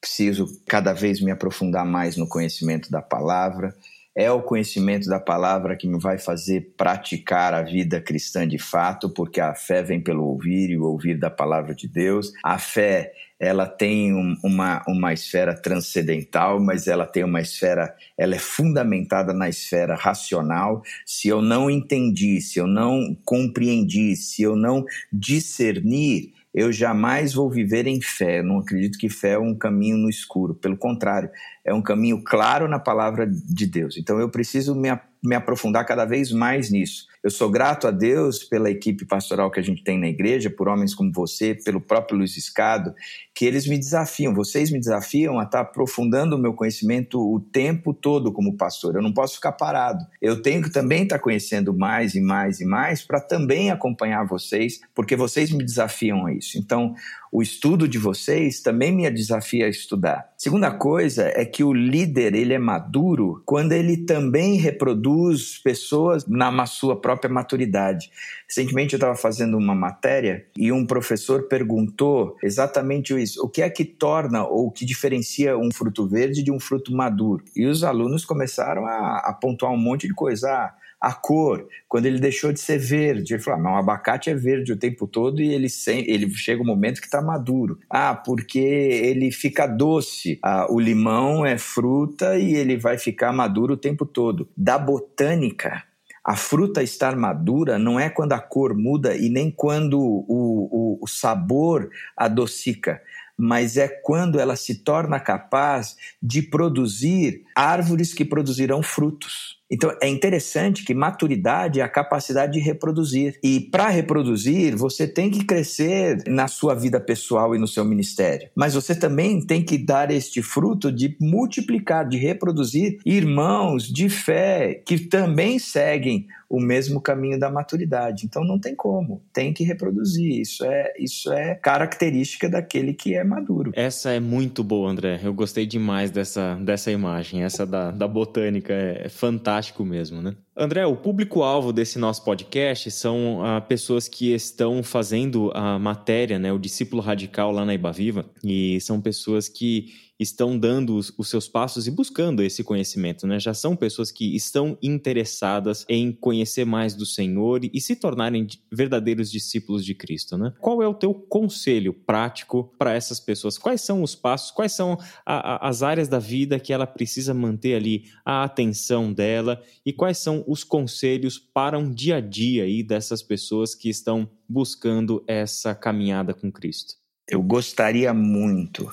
preciso 0.00 0.46
cada 0.66 0.92
vez 0.92 1.20
me 1.20 1.30
aprofundar 1.30 1.86
mais 1.86 2.16
no 2.16 2.28
conhecimento 2.28 2.90
da 2.90 3.00
palavra. 3.00 3.74
É 4.16 4.30
o 4.30 4.40
conhecimento 4.40 5.08
da 5.08 5.20
palavra 5.20 5.76
que 5.76 5.86
me 5.86 6.00
vai 6.00 6.16
fazer 6.16 6.72
praticar 6.74 7.52
a 7.52 7.60
vida 7.60 8.00
cristã 8.00 8.48
de 8.48 8.58
fato, 8.58 9.10
porque 9.10 9.40
a 9.42 9.54
fé 9.54 9.82
vem 9.82 10.00
pelo 10.00 10.24
ouvir 10.24 10.70
e 10.70 10.78
o 10.78 10.84
ouvir 10.84 11.18
da 11.18 11.28
palavra 11.28 11.74
de 11.74 11.86
Deus. 11.86 12.32
A 12.42 12.58
fé 12.58 13.12
ela 13.38 13.66
tem 13.66 14.14
um, 14.14 14.34
uma, 14.42 14.82
uma 14.88 15.12
esfera 15.12 15.54
transcendental, 15.54 16.58
mas 16.58 16.86
ela 16.86 17.04
tem 17.04 17.22
uma 17.22 17.40
esfera, 17.40 17.94
ela 18.16 18.34
é 18.34 18.38
fundamentada 18.38 19.34
na 19.34 19.48
esfera 19.48 19.94
racional. 19.94 20.82
Se 21.04 21.28
eu 21.28 21.42
não 21.42 21.70
entendi, 21.70 22.40
se 22.40 22.58
eu 22.58 22.66
não 22.66 23.14
compreendi, 23.24 24.16
se 24.16 24.42
eu 24.42 24.56
não 24.56 24.84
discernir, 25.12 26.32
eu 26.56 26.72
jamais 26.72 27.34
vou 27.34 27.50
viver 27.50 27.86
em 27.86 28.00
fé. 28.00 28.42
Não 28.42 28.60
acredito 28.60 28.96
que 28.96 29.10
fé 29.10 29.32
é 29.32 29.38
um 29.38 29.54
caminho 29.54 29.98
no 29.98 30.08
escuro. 30.08 30.54
Pelo 30.54 30.74
contrário, 30.74 31.28
é 31.62 31.74
um 31.74 31.82
caminho 31.82 32.24
claro 32.24 32.66
na 32.66 32.78
palavra 32.78 33.26
de 33.26 33.66
Deus. 33.66 33.98
Então 33.98 34.18
eu 34.18 34.30
preciso 34.30 34.74
me, 34.74 34.88
me 35.22 35.36
aprofundar 35.36 35.84
cada 35.84 36.06
vez 36.06 36.32
mais 36.32 36.70
nisso. 36.70 37.08
Eu 37.26 37.30
sou 37.32 37.50
grato 37.50 37.88
a 37.88 37.90
Deus 37.90 38.44
pela 38.44 38.70
equipe 38.70 39.04
pastoral 39.04 39.50
que 39.50 39.58
a 39.58 39.62
gente 39.62 39.82
tem 39.82 39.98
na 39.98 40.06
igreja, 40.06 40.48
por 40.48 40.68
homens 40.68 40.94
como 40.94 41.10
você, 41.12 41.56
pelo 41.56 41.80
próprio 41.80 42.16
Luiz 42.16 42.36
Escado, 42.36 42.94
que 43.34 43.44
eles 43.44 43.66
me 43.66 43.76
desafiam, 43.76 44.32
vocês 44.32 44.70
me 44.70 44.78
desafiam 44.78 45.40
a 45.40 45.42
estar 45.42 45.62
aprofundando 45.62 46.36
o 46.36 46.38
meu 46.38 46.54
conhecimento 46.54 47.18
o 47.18 47.40
tempo 47.40 47.92
todo 47.92 48.32
como 48.32 48.56
pastor. 48.56 48.94
Eu 48.94 49.02
não 49.02 49.12
posso 49.12 49.34
ficar 49.34 49.50
parado. 49.50 50.06
Eu 50.22 50.40
tenho 50.40 50.62
que 50.62 50.70
também 50.70 51.02
estar 51.02 51.18
conhecendo 51.18 51.76
mais 51.76 52.14
e 52.14 52.20
mais 52.20 52.60
e 52.60 52.64
mais 52.64 53.02
para 53.02 53.20
também 53.20 53.72
acompanhar 53.72 54.24
vocês, 54.24 54.80
porque 54.94 55.16
vocês 55.16 55.50
me 55.50 55.64
desafiam 55.64 56.26
a 56.26 56.32
isso. 56.32 56.56
Então, 56.56 56.94
o 57.36 57.42
estudo 57.42 57.86
de 57.86 57.98
vocês 57.98 58.60
também 58.60 58.90
me 58.90 59.10
desafia 59.10 59.66
a 59.66 59.68
estudar. 59.68 60.32
Segunda 60.38 60.70
coisa 60.70 61.30
é 61.34 61.44
que 61.44 61.62
o 61.62 61.70
líder 61.70 62.34
ele 62.34 62.54
é 62.54 62.58
maduro 62.58 63.42
quando 63.44 63.72
ele 63.72 63.98
também 63.98 64.54
reproduz 64.54 65.58
pessoas 65.58 66.26
na 66.26 66.64
sua 66.64 66.98
própria 66.98 67.30
maturidade. 67.30 68.10
Recentemente 68.48 68.94
eu 68.94 68.96
estava 68.96 69.14
fazendo 69.14 69.58
uma 69.58 69.74
matéria 69.74 70.46
e 70.56 70.72
um 70.72 70.86
professor 70.86 71.42
perguntou 71.42 72.38
exatamente 72.42 73.12
isso: 73.22 73.44
o 73.44 73.50
que 73.50 73.60
é 73.60 73.68
que 73.68 73.84
torna 73.84 74.46
ou 74.46 74.70
que 74.70 74.86
diferencia 74.86 75.58
um 75.58 75.70
fruto 75.70 76.08
verde 76.08 76.42
de 76.42 76.50
um 76.50 76.58
fruto 76.58 76.90
maduro? 76.90 77.44
E 77.54 77.66
os 77.66 77.84
alunos 77.84 78.24
começaram 78.24 78.86
a, 78.86 79.18
a 79.18 79.34
pontuar 79.34 79.72
um 79.72 79.76
monte 79.76 80.08
de 80.08 80.14
coisa. 80.14 80.50
Ah, 80.50 80.74
a 81.00 81.12
cor, 81.12 81.66
quando 81.88 82.06
ele 82.06 82.18
deixou 82.18 82.52
de 82.52 82.60
ser 82.60 82.78
verde. 82.78 83.34
Ele 83.34 83.42
falou: 83.42 83.66
ah, 83.66 83.74
o 83.74 83.78
abacate 83.78 84.30
é 84.30 84.34
verde 84.34 84.72
o 84.72 84.76
tempo 84.76 85.06
todo 85.06 85.40
e 85.40 85.52
ele, 85.52 85.68
sem, 85.68 86.08
ele 86.10 86.28
chega 86.34 86.62
um 86.62 86.66
momento 86.66 87.00
que 87.00 87.06
está 87.06 87.20
maduro. 87.20 87.78
Ah, 87.90 88.14
porque 88.14 88.58
ele 88.58 89.30
fica 89.30 89.66
doce. 89.66 90.38
Ah, 90.42 90.66
o 90.70 90.80
limão 90.80 91.44
é 91.44 91.58
fruta 91.58 92.38
e 92.38 92.54
ele 92.54 92.76
vai 92.76 92.98
ficar 92.98 93.32
maduro 93.32 93.74
o 93.74 93.78
tempo 93.78 94.06
todo. 94.06 94.48
Da 94.56 94.78
botânica, 94.78 95.84
a 96.24 96.34
fruta 96.34 96.82
estar 96.82 97.14
madura 97.14 97.78
não 97.78 98.00
é 98.00 98.10
quando 98.10 98.32
a 98.32 98.40
cor 98.40 98.74
muda 98.74 99.16
e 99.16 99.28
nem 99.28 99.50
quando 99.50 100.00
o, 100.00 100.18
o, 100.28 100.98
o 101.02 101.06
sabor 101.06 101.88
adocica 102.16 103.00
mas 103.38 103.76
é 103.76 103.86
quando 103.86 104.40
ela 104.40 104.56
se 104.56 104.76
torna 104.76 105.20
capaz 105.20 105.96
de 106.22 106.40
produzir 106.40 107.42
árvores 107.54 108.14
que 108.14 108.24
produzirão 108.24 108.82
frutos. 108.82 109.55
Então 109.70 109.92
é 110.00 110.08
interessante 110.08 110.84
que 110.84 110.94
maturidade 110.94 111.80
é 111.80 111.82
a 111.82 111.88
capacidade 111.88 112.52
de 112.52 112.60
reproduzir. 112.60 113.38
E 113.42 113.60
para 113.60 113.88
reproduzir, 113.88 114.76
você 114.76 115.06
tem 115.06 115.30
que 115.30 115.44
crescer 115.44 116.22
na 116.26 116.48
sua 116.48 116.74
vida 116.74 117.00
pessoal 117.00 117.54
e 117.54 117.58
no 117.58 117.66
seu 117.66 117.84
ministério. 117.84 118.48
Mas 118.54 118.74
você 118.74 118.94
também 118.94 119.44
tem 119.44 119.62
que 119.62 119.76
dar 119.78 120.10
este 120.10 120.42
fruto 120.42 120.92
de 120.92 121.16
multiplicar, 121.20 122.08
de 122.08 122.16
reproduzir 122.16 122.98
irmãos 123.04 123.92
de 123.92 124.08
fé 124.08 124.82
que 124.86 124.98
também 124.98 125.58
seguem 125.58 126.26
o 126.48 126.60
mesmo 126.60 127.00
caminho 127.00 127.38
da 127.38 127.50
maturidade. 127.50 128.26
Então 128.26 128.44
não 128.44 128.58
tem 128.58 128.74
como, 128.74 129.22
tem 129.32 129.52
que 129.52 129.64
reproduzir. 129.64 130.40
Isso 130.40 130.64
é, 130.64 130.92
isso 130.98 131.32
é 131.32 131.54
característica 131.54 132.48
daquele 132.48 132.94
que 132.94 133.14
é 133.14 133.24
maduro. 133.24 133.72
Essa 133.74 134.12
é 134.12 134.20
muito 134.20 134.62
boa, 134.62 134.90
André. 134.90 135.20
Eu 135.22 135.34
gostei 135.34 135.66
demais 135.66 136.10
dessa, 136.10 136.54
dessa 136.56 136.90
imagem. 136.90 137.42
Essa 137.42 137.66
da, 137.66 137.90
da 137.90 138.08
botânica 138.08 138.72
é, 138.72 139.06
é 139.06 139.08
fantástico 139.08 139.84
mesmo, 139.84 140.22
né? 140.22 140.34
André, 140.58 140.86
o 140.86 140.96
público-alvo 140.96 141.70
desse 141.70 141.98
nosso 141.98 142.24
podcast 142.24 142.90
são 142.90 143.44
ah, 143.44 143.60
pessoas 143.60 144.08
que 144.08 144.32
estão 144.32 144.82
fazendo 144.82 145.50
a 145.54 145.78
matéria, 145.78 146.38
né, 146.38 146.50
o 146.50 146.58
discípulo 146.58 147.02
radical 147.02 147.52
lá 147.52 147.62
na 147.62 147.74
Ibaviva, 147.74 148.24
e 148.42 148.80
são 148.80 148.98
pessoas 148.98 149.50
que 149.50 149.88
estão 150.18 150.58
dando 150.58 150.96
os, 150.96 151.12
os, 151.18 151.28
seus 151.28 151.48
passos 151.48 151.86
e 151.86 151.90
buscando 151.90 152.42
esse 152.42 152.64
conhecimento, 152.64 153.26
né? 153.26 153.38
Já 153.38 153.52
são 153.52 153.76
pessoas 153.76 154.10
que 154.10 154.34
estão 154.34 154.78
interessadas 154.82 155.84
em 155.88 156.12
conhecer 156.12 156.64
mais 156.64 156.94
do 156.94 157.04
Senhor 157.04 157.60
e, 157.64 157.80
se 157.80 157.94
tornarem 157.94 158.46
verdadeiros 158.72 159.30
discípulos 159.30 159.84
de 159.84 159.94
Cristo, 159.94 160.38
né? 160.38 160.52
Qual 160.60 160.82
é 160.82 160.88
o 160.88 160.94
teu 160.94 161.12
conselho 161.12 161.92
prático 161.92 162.72
para 162.78 162.94
essas 162.94 163.20
pessoas? 163.20 163.58
Quais 163.58 163.80
são 163.80 164.02
os 164.02 164.14
passos? 164.14 164.50
Quais 164.50 164.72
são 164.72 164.98
a, 165.24 165.66
a, 165.66 165.68
as 165.68 165.82
áreas 165.82 166.08
da 166.08 166.18
vida 166.18 166.58
que 166.58 166.72
ela 166.72 166.86
precisa 166.86 167.34
manter 167.34 167.74
ali 167.74 168.04
a 168.24 168.44
atenção 168.44 169.12
dela? 169.12 169.62
E 169.84 169.92
quais 169.92 170.18
são 170.18 170.44
os 170.46 170.64
conselhos 170.64 171.38
para 171.38 171.78
um 171.78 171.92
dia 171.92 172.16
a 172.16 172.20
dia 172.20 172.64
aí 172.64 172.82
dessas 172.82 173.22
pessoas 173.22 173.74
que 173.74 173.88
estão 173.88 174.28
buscando 174.48 175.22
essa 175.26 175.74
caminhada 175.74 176.32
com 176.32 176.50
Cristo? 176.50 176.94
Eu 177.28 177.42
gostaria 177.42 178.14
muito 178.14 178.88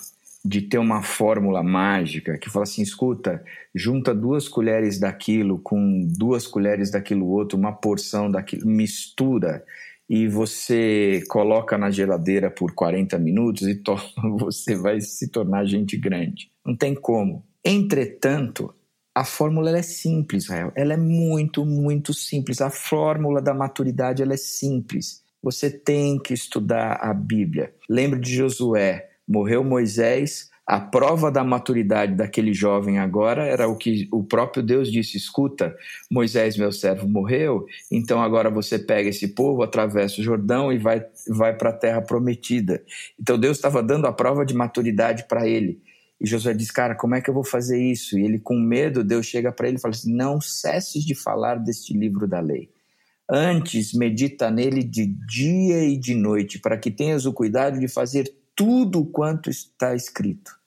de 0.45 0.61
ter 0.61 0.77
uma 0.77 1.01
fórmula 1.01 1.63
mágica 1.63 2.37
que 2.37 2.49
fala 2.49 2.63
assim: 2.63 2.81
escuta, 2.81 3.43
junta 3.73 4.13
duas 4.13 4.47
colheres 4.47 4.99
daquilo 4.99 5.59
com 5.59 6.07
duas 6.17 6.45
colheres 6.47 6.91
daquilo 6.91 7.27
outro, 7.27 7.57
uma 7.57 7.71
porção 7.71 8.29
daquilo, 8.29 8.67
mistura 8.67 9.63
e 10.09 10.27
você 10.27 11.23
coloca 11.29 11.77
na 11.77 11.89
geladeira 11.89 12.51
por 12.51 12.73
40 12.73 13.17
minutos 13.17 13.67
e 13.67 13.81
você 14.37 14.75
vai 14.75 14.99
se 15.01 15.29
tornar 15.29 15.65
gente 15.65 15.97
grande. 15.97 16.51
Não 16.65 16.75
tem 16.75 16.93
como. 16.93 17.43
Entretanto, 17.63 18.73
a 19.15 19.23
fórmula 19.23 19.77
é 19.77 19.81
simples, 19.81 20.45
Israel. 20.45 20.71
Ela 20.75 20.93
é 20.93 20.97
muito, 20.97 21.65
muito 21.65 22.13
simples. 22.13 22.61
A 22.61 22.69
fórmula 22.69 23.41
da 23.41 23.53
maturidade 23.53 24.21
ela 24.21 24.33
é 24.33 24.37
simples. 24.37 25.23
Você 25.41 25.69
tem 25.69 26.19
que 26.19 26.33
estudar 26.33 26.99
a 27.01 27.13
Bíblia. 27.13 27.73
Lembre 27.89 28.19
de 28.19 28.35
Josué 28.35 29.09
morreu 29.27 29.63
Moisés, 29.63 30.49
a 30.65 30.79
prova 30.79 31.29
da 31.29 31.43
maturidade 31.43 32.15
daquele 32.15 32.53
jovem 32.53 32.97
agora 32.97 33.45
era 33.45 33.67
o 33.67 33.75
que 33.75 34.07
o 34.11 34.23
próprio 34.23 34.63
Deus 34.63 34.89
disse: 34.89 35.17
escuta, 35.17 35.75
Moisés, 36.09 36.57
meu 36.57 36.71
servo, 36.71 37.07
morreu, 37.07 37.65
então 37.91 38.21
agora 38.21 38.49
você 38.49 38.79
pega 38.79 39.09
esse 39.09 39.29
povo, 39.29 39.61
atravessa 39.61 40.21
o 40.21 40.23
Jordão 40.23 40.71
e 40.71 40.77
vai, 40.77 41.05
vai 41.27 41.55
para 41.57 41.69
a 41.69 41.73
terra 41.73 42.01
prometida. 42.01 42.81
Então 43.19 43.37
Deus 43.37 43.57
estava 43.57 43.83
dando 43.83 44.07
a 44.07 44.13
prova 44.13 44.45
de 44.45 44.53
maturidade 44.53 45.25
para 45.27 45.47
ele. 45.47 45.81
E 46.19 46.25
Josué 46.25 46.53
diz: 46.53 46.71
Cara, 46.71 46.95
como 46.95 47.15
é 47.15 47.21
que 47.21 47.29
eu 47.29 47.33
vou 47.33 47.43
fazer 47.43 47.77
isso? 47.77 48.17
E 48.17 48.23
ele, 48.23 48.39
com 48.39 48.57
medo, 48.57 49.03
Deus 49.03 49.25
chega 49.25 49.51
para 49.51 49.67
ele 49.67 49.75
e 49.75 49.81
fala 49.81 49.93
assim: 49.93 50.15
Não 50.15 50.39
cesses 50.39 51.03
de 51.03 51.13
falar 51.13 51.55
deste 51.55 51.93
livro 51.93 52.25
da 52.25 52.39
lei. 52.39 52.69
Antes, 53.29 53.93
medita 53.93 54.49
nele 54.49 54.81
de 54.81 55.05
dia 55.05 55.83
e 55.83 55.97
de 55.97 56.13
noite, 56.13 56.59
para 56.59 56.77
que 56.77 56.89
tenhas 56.89 57.25
o 57.25 57.33
cuidado 57.33 57.79
de 57.79 57.87
fazer 57.89 58.33
tudo 58.55 59.05
quanto 59.05 59.49
está 59.49 59.95
escrito. 59.95 60.57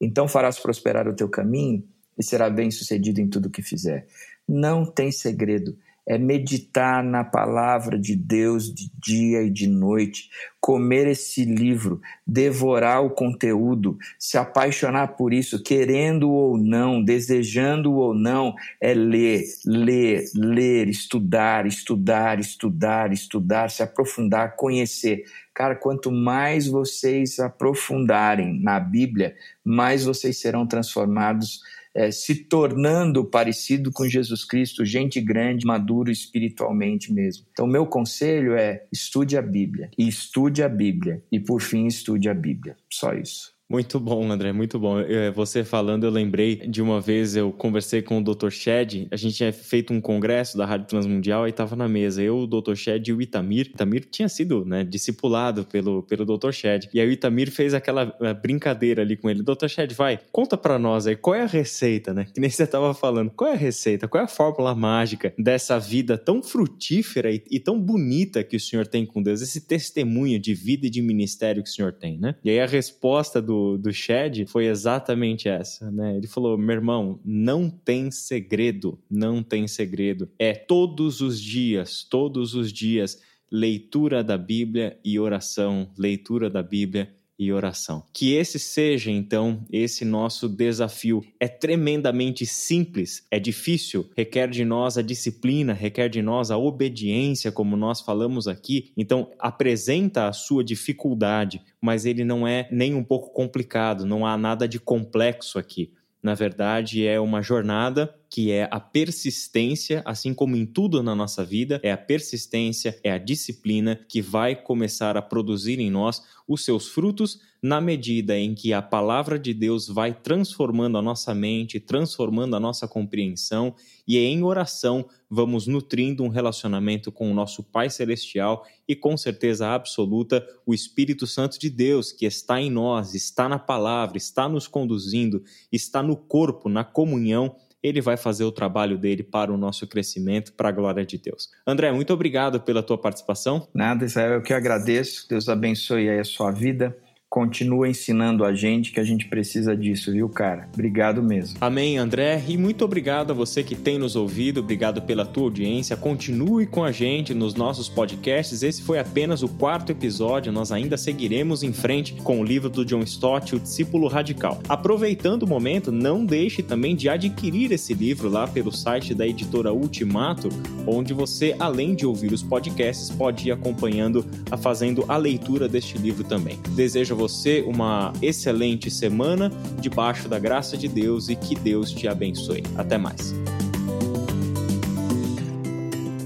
Então 0.00 0.28
farás 0.28 0.58
prosperar 0.58 1.08
o 1.08 1.14
teu 1.14 1.28
caminho 1.28 1.86
e 2.18 2.22
será 2.22 2.48
bem 2.50 2.70
sucedido 2.70 3.20
em 3.20 3.28
tudo 3.28 3.50
que 3.50 3.62
fizer. 3.62 4.06
Não 4.46 4.84
tem 4.84 5.10
segredo 5.10 5.76
é 6.06 6.18
meditar 6.18 7.02
na 7.02 7.24
palavra 7.24 7.98
de 7.98 8.14
Deus 8.14 8.72
de 8.72 8.90
dia 9.02 9.42
e 9.42 9.50
de 9.50 9.66
noite, 9.66 10.28
comer 10.60 11.06
esse 11.06 11.44
livro, 11.44 12.00
devorar 12.26 13.04
o 13.04 13.10
conteúdo, 13.10 13.98
se 14.18 14.38
apaixonar 14.38 15.08
por 15.08 15.32
isso, 15.32 15.62
querendo 15.62 16.30
ou 16.30 16.56
não, 16.56 17.02
desejando 17.02 17.92
ou 17.94 18.14
não, 18.14 18.54
é 18.80 18.94
ler, 18.94 19.44
ler, 19.64 20.24
ler, 20.34 20.88
estudar, 20.88 21.66
estudar, 21.66 22.38
estudar, 22.38 23.12
estudar, 23.12 23.70
se 23.70 23.82
aprofundar, 23.82 24.56
conhecer. 24.56 25.24
Cara, 25.54 25.76
quanto 25.76 26.10
mais 26.10 26.66
vocês 26.66 27.38
aprofundarem 27.38 28.60
na 28.60 28.80
Bíblia, 28.80 29.36
mais 29.64 30.04
vocês 30.04 30.38
serão 30.38 30.66
transformados 30.66 31.60
é, 31.94 32.10
se 32.10 32.34
tornando 32.34 33.24
parecido 33.24 33.92
com 33.92 34.08
Jesus 34.08 34.44
Cristo, 34.44 34.84
gente 34.84 35.20
grande, 35.20 35.64
maduro 35.66 36.10
espiritualmente 36.10 37.12
mesmo. 37.12 37.46
Então, 37.52 37.66
meu 37.66 37.86
conselho 37.86 38.54
é 38.54 38.84
estude 38.92 39.36
a 39.36 39.42
Bíblia, 39.42 39.90
e 39.96 40.08
estude 40.08 40.62
a 40.62 40.68
Bíblia, 40.68 41.22
e 41.30 41.38
por 41.38 41.60
fim 41.60 41.86
estude 41.86 42.28
a 42.28 42.34
Bíblia. 42.34 42.76
Só 42.90 43.14
isso. 43.14 43.53
Muito 43.68 43.98
bom, 43.98 44.30
André, 44.30 44.52
muito 44.52 44.78
bom. 44.78 45.00
Eu, 45.00 45.32
você 45.32 45.64
falando, 45.64 46.04
eu 46.04 46.10
lembrei 46.10 46.56
de 46.56 46.82
uma 46.82 47.00
vez 47.00 47.34
eu 47.34 47.50
conversei 47.50 48.02
com 48.02 48.18
o 48.18 48.22
Dr. 48.22 48.50
Shed, 48.50 49.08
a 49.10 49.16
gente 49.16 49.36
tinha 49.36 49.52
feito 49.52 49.90
um 49.90 50.02
congresso 50.02 50.58
da 50.58 50.66
Rádio 50.66 50.86
Transmundial 50.86 51.46
e 51.46 51.50
estava 51.50 51.74
na 51.74 51.88
mesa, 51.88 52.22
eu, 52.22 52.40
o 52.40 52.46
Dr. 52.46 52.74
Shed 52.74 53.08
e 53.08 53.12
o 53.12 53.22
Itamir. 53.22 53.68
O 53.68 53.70
Itamir 53.70 54.04
tinha 54.10 54.28
sido, 54.28 54.66
né, 54.66 54.84
discipulado 54.84 55.64
pelo, 55.64 56.02
pelo 56.02 56.26
Dr. 56.26 56.52
Shed. 56.52 56.90
E 56.92 57.00
aí 57.00 57.08
o 57.08 57.12
Itamir 57.12 57.50
fez 57.50 57.72
aquela 57.72 58.14
eh, 58.20 58.34
brincadeira 58.34 59.00
ali 59.00 59.16
com 59.16 59.30
ele. 59.30 59.42
Dr. 59.42 59.66
Shed, 59.66 59.94
vai, 59.94 60.20
conta 60.30 60.58
para 60.58 60.78
nós 60.78 61.06
aí, 61.06 61.16
qual 61.16 61.34
é 61.34 61.42
a 61.42 61.46
receita, 61.46 62.12
né? 62.12 62.26
Que 62.34 62.40
nem 62.40 62.50
você 62.50 62.64
estava 62.64 62.92
falando. 62.92 63.30
Qual 63.30 63.48
é 63.48 63.54
a 63.54 63.56
receita? 63.56 64.06
Qual 64.06 64.20
é 64.20 64.24
a 64.24 64.28
fórmula 64.28 64.74
mágica 64.74 65.32
dessa 65.38 65.78
vida 65.78 66.18
tão 66.18 66.42
frutífera 66.42 67.32
e, 67.32 67.42
e 67.50 67.58
tão 67.58 67.80
bonita 67.80 68.44
que 68.44 68.56
o 68.56 68.60
senhor 68.60 68.86
tem 68.86 69.06
com 69.06 69.22
Deus? 69.22 69.40
Esse 69.40 69.62
testemunho 69.62 70.38
de 70.38 70.52
vida 70.52 70.86
e 70.86 70.90
de 70.90 71.00
ministério 71.00 71.62
que 71.62 71.70
o 71.70 71.72
senhor 71.72 71.94
tem, 71.94 72.18
né? 72.18 72.34
E 72.44 72.50
aí 72.50 72.60
a 72.60 72.66
resposta 72.66 73.40
do 73.40 73.63
do, 73.78 73.92
Shed 73.92 74.46
foi 74.46 74.66
exatamente 74.66 75.48
essa, 75.48 75.90
né? 75.90 76.16
Ele 76.16 76.26
falou: 76.26 76.56
meu 76.56 76.74
irmão, 76.74 77.20
não 77.24 77.68
tem 77.68 78.10
segredo, 78.10 78.98
não 79.10 79.42
tem 79.42 79.66
segredo. 79.66 80.30
É 80.38 80.54
todos 80.54 81.20
os 81.20 81.40
dias, 81.40 82.02
todos 82.02 82.54
os 82.54 82.72
dias, 82.72 83.20
leitura 83.50 84.22
da 84.22 84.38
Bíblia 84.38 84.98
e 85.04 85.18
oração, 85.18 85.90
leitura 85.96 86.48
da 86.50 86.62
Bíblia 86.62 87.14
e 87.38 87.52
oração. 87.52 88.04
Que 88.12 88.34
esse 88.34 88.58
seja, 88.58 89.10
então, 89.10 89.64
esse 89.70 90.04
nosso 90.04 90.48
desafio. 90.48 91.22
É 91.40 91.48
tremendamente 91.48 92.46
simples, 92.46 93.26
é 93.30 93.38
difícil, 93.38 94.08
requer 94.16 94.48
de 94.48 94.64
nós 94.64 94.96
a 94.96 95.02
disciplina, 95.02 95.72
requer 95.72 96.08
de 96.08 96.22
nós 96.22 96.50
a 96.50 96.58
obediência, 96.58 97.50
como 97.50 97.76
nós 97.76 98.00
falamos 98.00 98.46
aqui. 98.46 98.92
Então, 98.96 99.30
apresenta 99.38 100.28
a 100.28 100.32
sua 100.32 100.62
dificuldade, 100.62 101.60
mas 101.80 102.06
ele 102.06 102.24
não 102.24 102.46
é 102.46 102.68
nem 102.70 102.94
um 102.94 103.04
pouco 103.04 103.32
complicado, 103.32 104.06
não 104.06 104.26
há 104.26 104.36
nada 104.36 104.68
de 104.68 104.78
complexo 104.78 105.58
aqui. 105.58 105.92
Na 106.22 106.34
verdade, 106.34 107.06
é 107.06 107.20
uma 107.20 107.42
jornada 107.42 108.14
que 108.34 108.50
é 108.50 108.68
a 108.68 108.80
persistência, 108.80 110.02
assim 110.04 110.34
como 110.34 110.56
em 110.56 110.66
tudo 110.66 111.04
na 111.04 111.14
nossa 111.14 111.44
vida, 111.44 111.78
é 111.84 111.92
a 111.92 111.96
persistência, 111.96 112.98
é 113.04 113.12
a 113.12 113.16
disciplina 113.16 113.94
que 114.08 114.20
vai 114.20 114.56
começar 114.56 115.16
a 115.16 115.22
produzir 115.22 115.78
em 115.78 115.88
nós 115.88 116.20
os 116.48 116.64
seus 116.64 116.88
frutos 116.88 117.38
na 117.62 117.80
medida 117.80 118.36
em 118.36 118.52
que 118.52 118.72
a 118.72 118.82
palavra 118.82 119.38
de 119.38 119.54
Deus 119.54 119.86
vai 119.86 120.12
transformando 120.12 120.98
a 120.98 121.02
nossa 121.02 121.32
mente, 121.32 121.78
transformando 121.78 122.56
a 122.56 122.60
nossa 122.60 122.86
compreensão 122.88 123.74
e 124.06 124.18
em 124.18 124.42
oração 124.42 125.08
vamos 125.30 125.66
nutrindo 125.66 126.22
um 126.22 126.28
relacionamento 126.28 127.10
com 127.10 127.30
o 127.30 127.34
nosso 127.34 127.62
Pai 127.62 127.88
Celestial 127.88 128.66
e 128.86 128.94
com 128.94 129.16
certeza 129.16 129.68
absoluta 129.68 130.46
o 130.66 130.74
Espírito 130.74 131.26
Santo 131.26 131.58
de 131.58 131.70
Deus 131.70 132.12
que 132.12 132.26
está 132.26 132.60
em 132.60 132.70
nós, 132.70 133.14
está 133.14 133.48
na 133.48 133.58
palavra, 133.58 134.18
está 134.18 134.46
nos 134.46 134.66
conduzindo, 134.66 135.42
está 135.72 136.02
no 136.02 136.16
corpo, 136.16 136.68
na 136.68 136.84
comunhão 136.84 137.56
ele 137.84 138.00
vai 138.00 138.16
fazer 138.16 138.44
o 138.44 138.50
trabalho 138.50 138.96
dele 138.96 139.22
para 139.22 139.52
o 139.52 139.58
nosso 139.58 139.86
crescimento, 139.86 140.54
para 140.54 140.70
a 140.70 140.72
glória 140.72 141.04
de 141.04 141.18
Deus. 141.18 141.50
André, 141.66 141.92
muito 141.92 142.14
obrigado 142.14 142.58
pela 142.58 142.82
tua 142.82 142.96
participação. 142.96 143.68
Nada, 143.74 144.06
Israel, 144.06 144.34
eu 144.34 144.42
que 144.42 144.54
agradeço. 144.54 145.28
Deus 145.28 145.50
abençoe 145.50 146.08
aí 146.08 146.18
a 146.18 146.24
sua 146.24 146.50
vida 146.50 146.96
continua 147.34 147.88
ensinando 147.88 148.44
a 148.44 148.54
gente 148.54 148.92
que 148.92 149.00
a 149.00 149.02
gente 149.02 149.26
precisa 149.26 149.76
disso, 149.76 150.12
viu, 150.12 150.28
cara? 150.28 150.68
Obrigado 150.72 151.20
mesmo. 151.20 151.58
Amém, 151.60 151.98
André. 151.98 152.40
E 152.46 152.56
muito 152.56 152.84
obrigado 152.84 153.32
a 153.32 153.34
você 153.34 153.64
que 153.64 153.74
tem 153.74 153.98
nos 153.98 154.14
ouvido, 154.14 154.60
obrigado 154.60 155.02
pela 155.02 155.26
tua 155.26 155.42
audiência. 155.42 155.96
Continue 155.96 156.64
com 156.64 156.84
a 156.84 156.92
gente 156.92 157.34
nos 157.34 157.56
nossos 157.56 157.88
podcasts. 157.88 158.62
Esse 158.62 158.82
foi 158.82 159.00
apenas 159.00 159.42
o 159.42 159.48
quarto 159.48 159.90
episódio, 159.90 160.52
nós 160.52 160.70
ainda 160.70 160.96
seguiremos 160.96 161.64
em 161.64 161.72
frente 161.72 162.14
com 162.22 162.38
o 162.38 162.44
livro 162.44 162.70
do 162.70 162.84
John 162.84 163.00
Stott, 163.00 163.56
O 163.56 163.58
Discípulo 163.58 164.06
Radical. 164.06 164.60
Aproveitando 164.68 165.42
o 165.42 165.48
momento, 165.48 165.90
não 165.90 166.24
deixe 166.24 166.62
também 166.62 166.94
de 166.94 167.08
adquirir 167.08 167.72
esse 167.72 167.94
livro 167.94 168.28
lá 168.28 168.46
pelo 168.46 168.70
site 168.70 169.12
da 169.12 169.26
editora 169.26 169.72
Ultimato, 169.72 170.50
onde 170.86 171.12
você, 171.12 171.56
além 171.58 171.96
de 171.96 172.06
ouvir 172.06 172.32
os 172.32 172.44
podcasts, 172.44 173.10
pode 173.10 173.48
ir 173.48 173.50
acompanhando, 173.50 174.24
fazendo 174.62 175.04
a 175.08 175.16
leitura 175.16 175.68
deste 175.68 175.98
livro 175.98 176.22
também. 176.22 176.60
Desejo 176.76 177.14
a 177.14 177.23
você 177.24 177.64
uma 177.66 178.12
excelente 178.20 178.90
semana 178.90 179.50
debaixo 179.80 180.28
da 180.28 180.38
graça 180.38 180.76
de 180.76 180.86
Deus 180.86 181.30
e 181.30 181.36
que 181.36 181.54
Deus 181.54 181.90
te 181.90 182.06
abençoe. 182.06 182.62
Até 182.76 182.98
mais. 182.98 183.34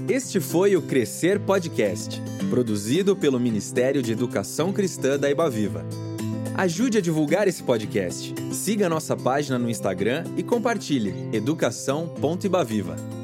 Este 0.09 0.41
foi 0.41 0.75
o 0.75 0.81
Crescer 0.81 1.39
Podcast, 1.39 2.21
produzido 2.49 3.15
pelo 3.15 3.39
Ministério 3.39 4.01
de 4.01 4.11
Educação 4.11 4.73
Cristã 4.73 5.17
da 5.17 5.29
Ibaviva. 5.29 5.85
Ajude 6.57 6.97
a 6.97 7.01
divulgar 7.01 7.47
esse 7.47 7.63
podcast. 7.63 8.33
Siga 8.51 8.89
nossa 8.89 9.15
página 9.15 9.57
no 9.57 9.69
Instagram 9.69 10.25
e 10.35 10.43
compartilhe 10.43 11.13
educação.ibaviva. 11.31 13.18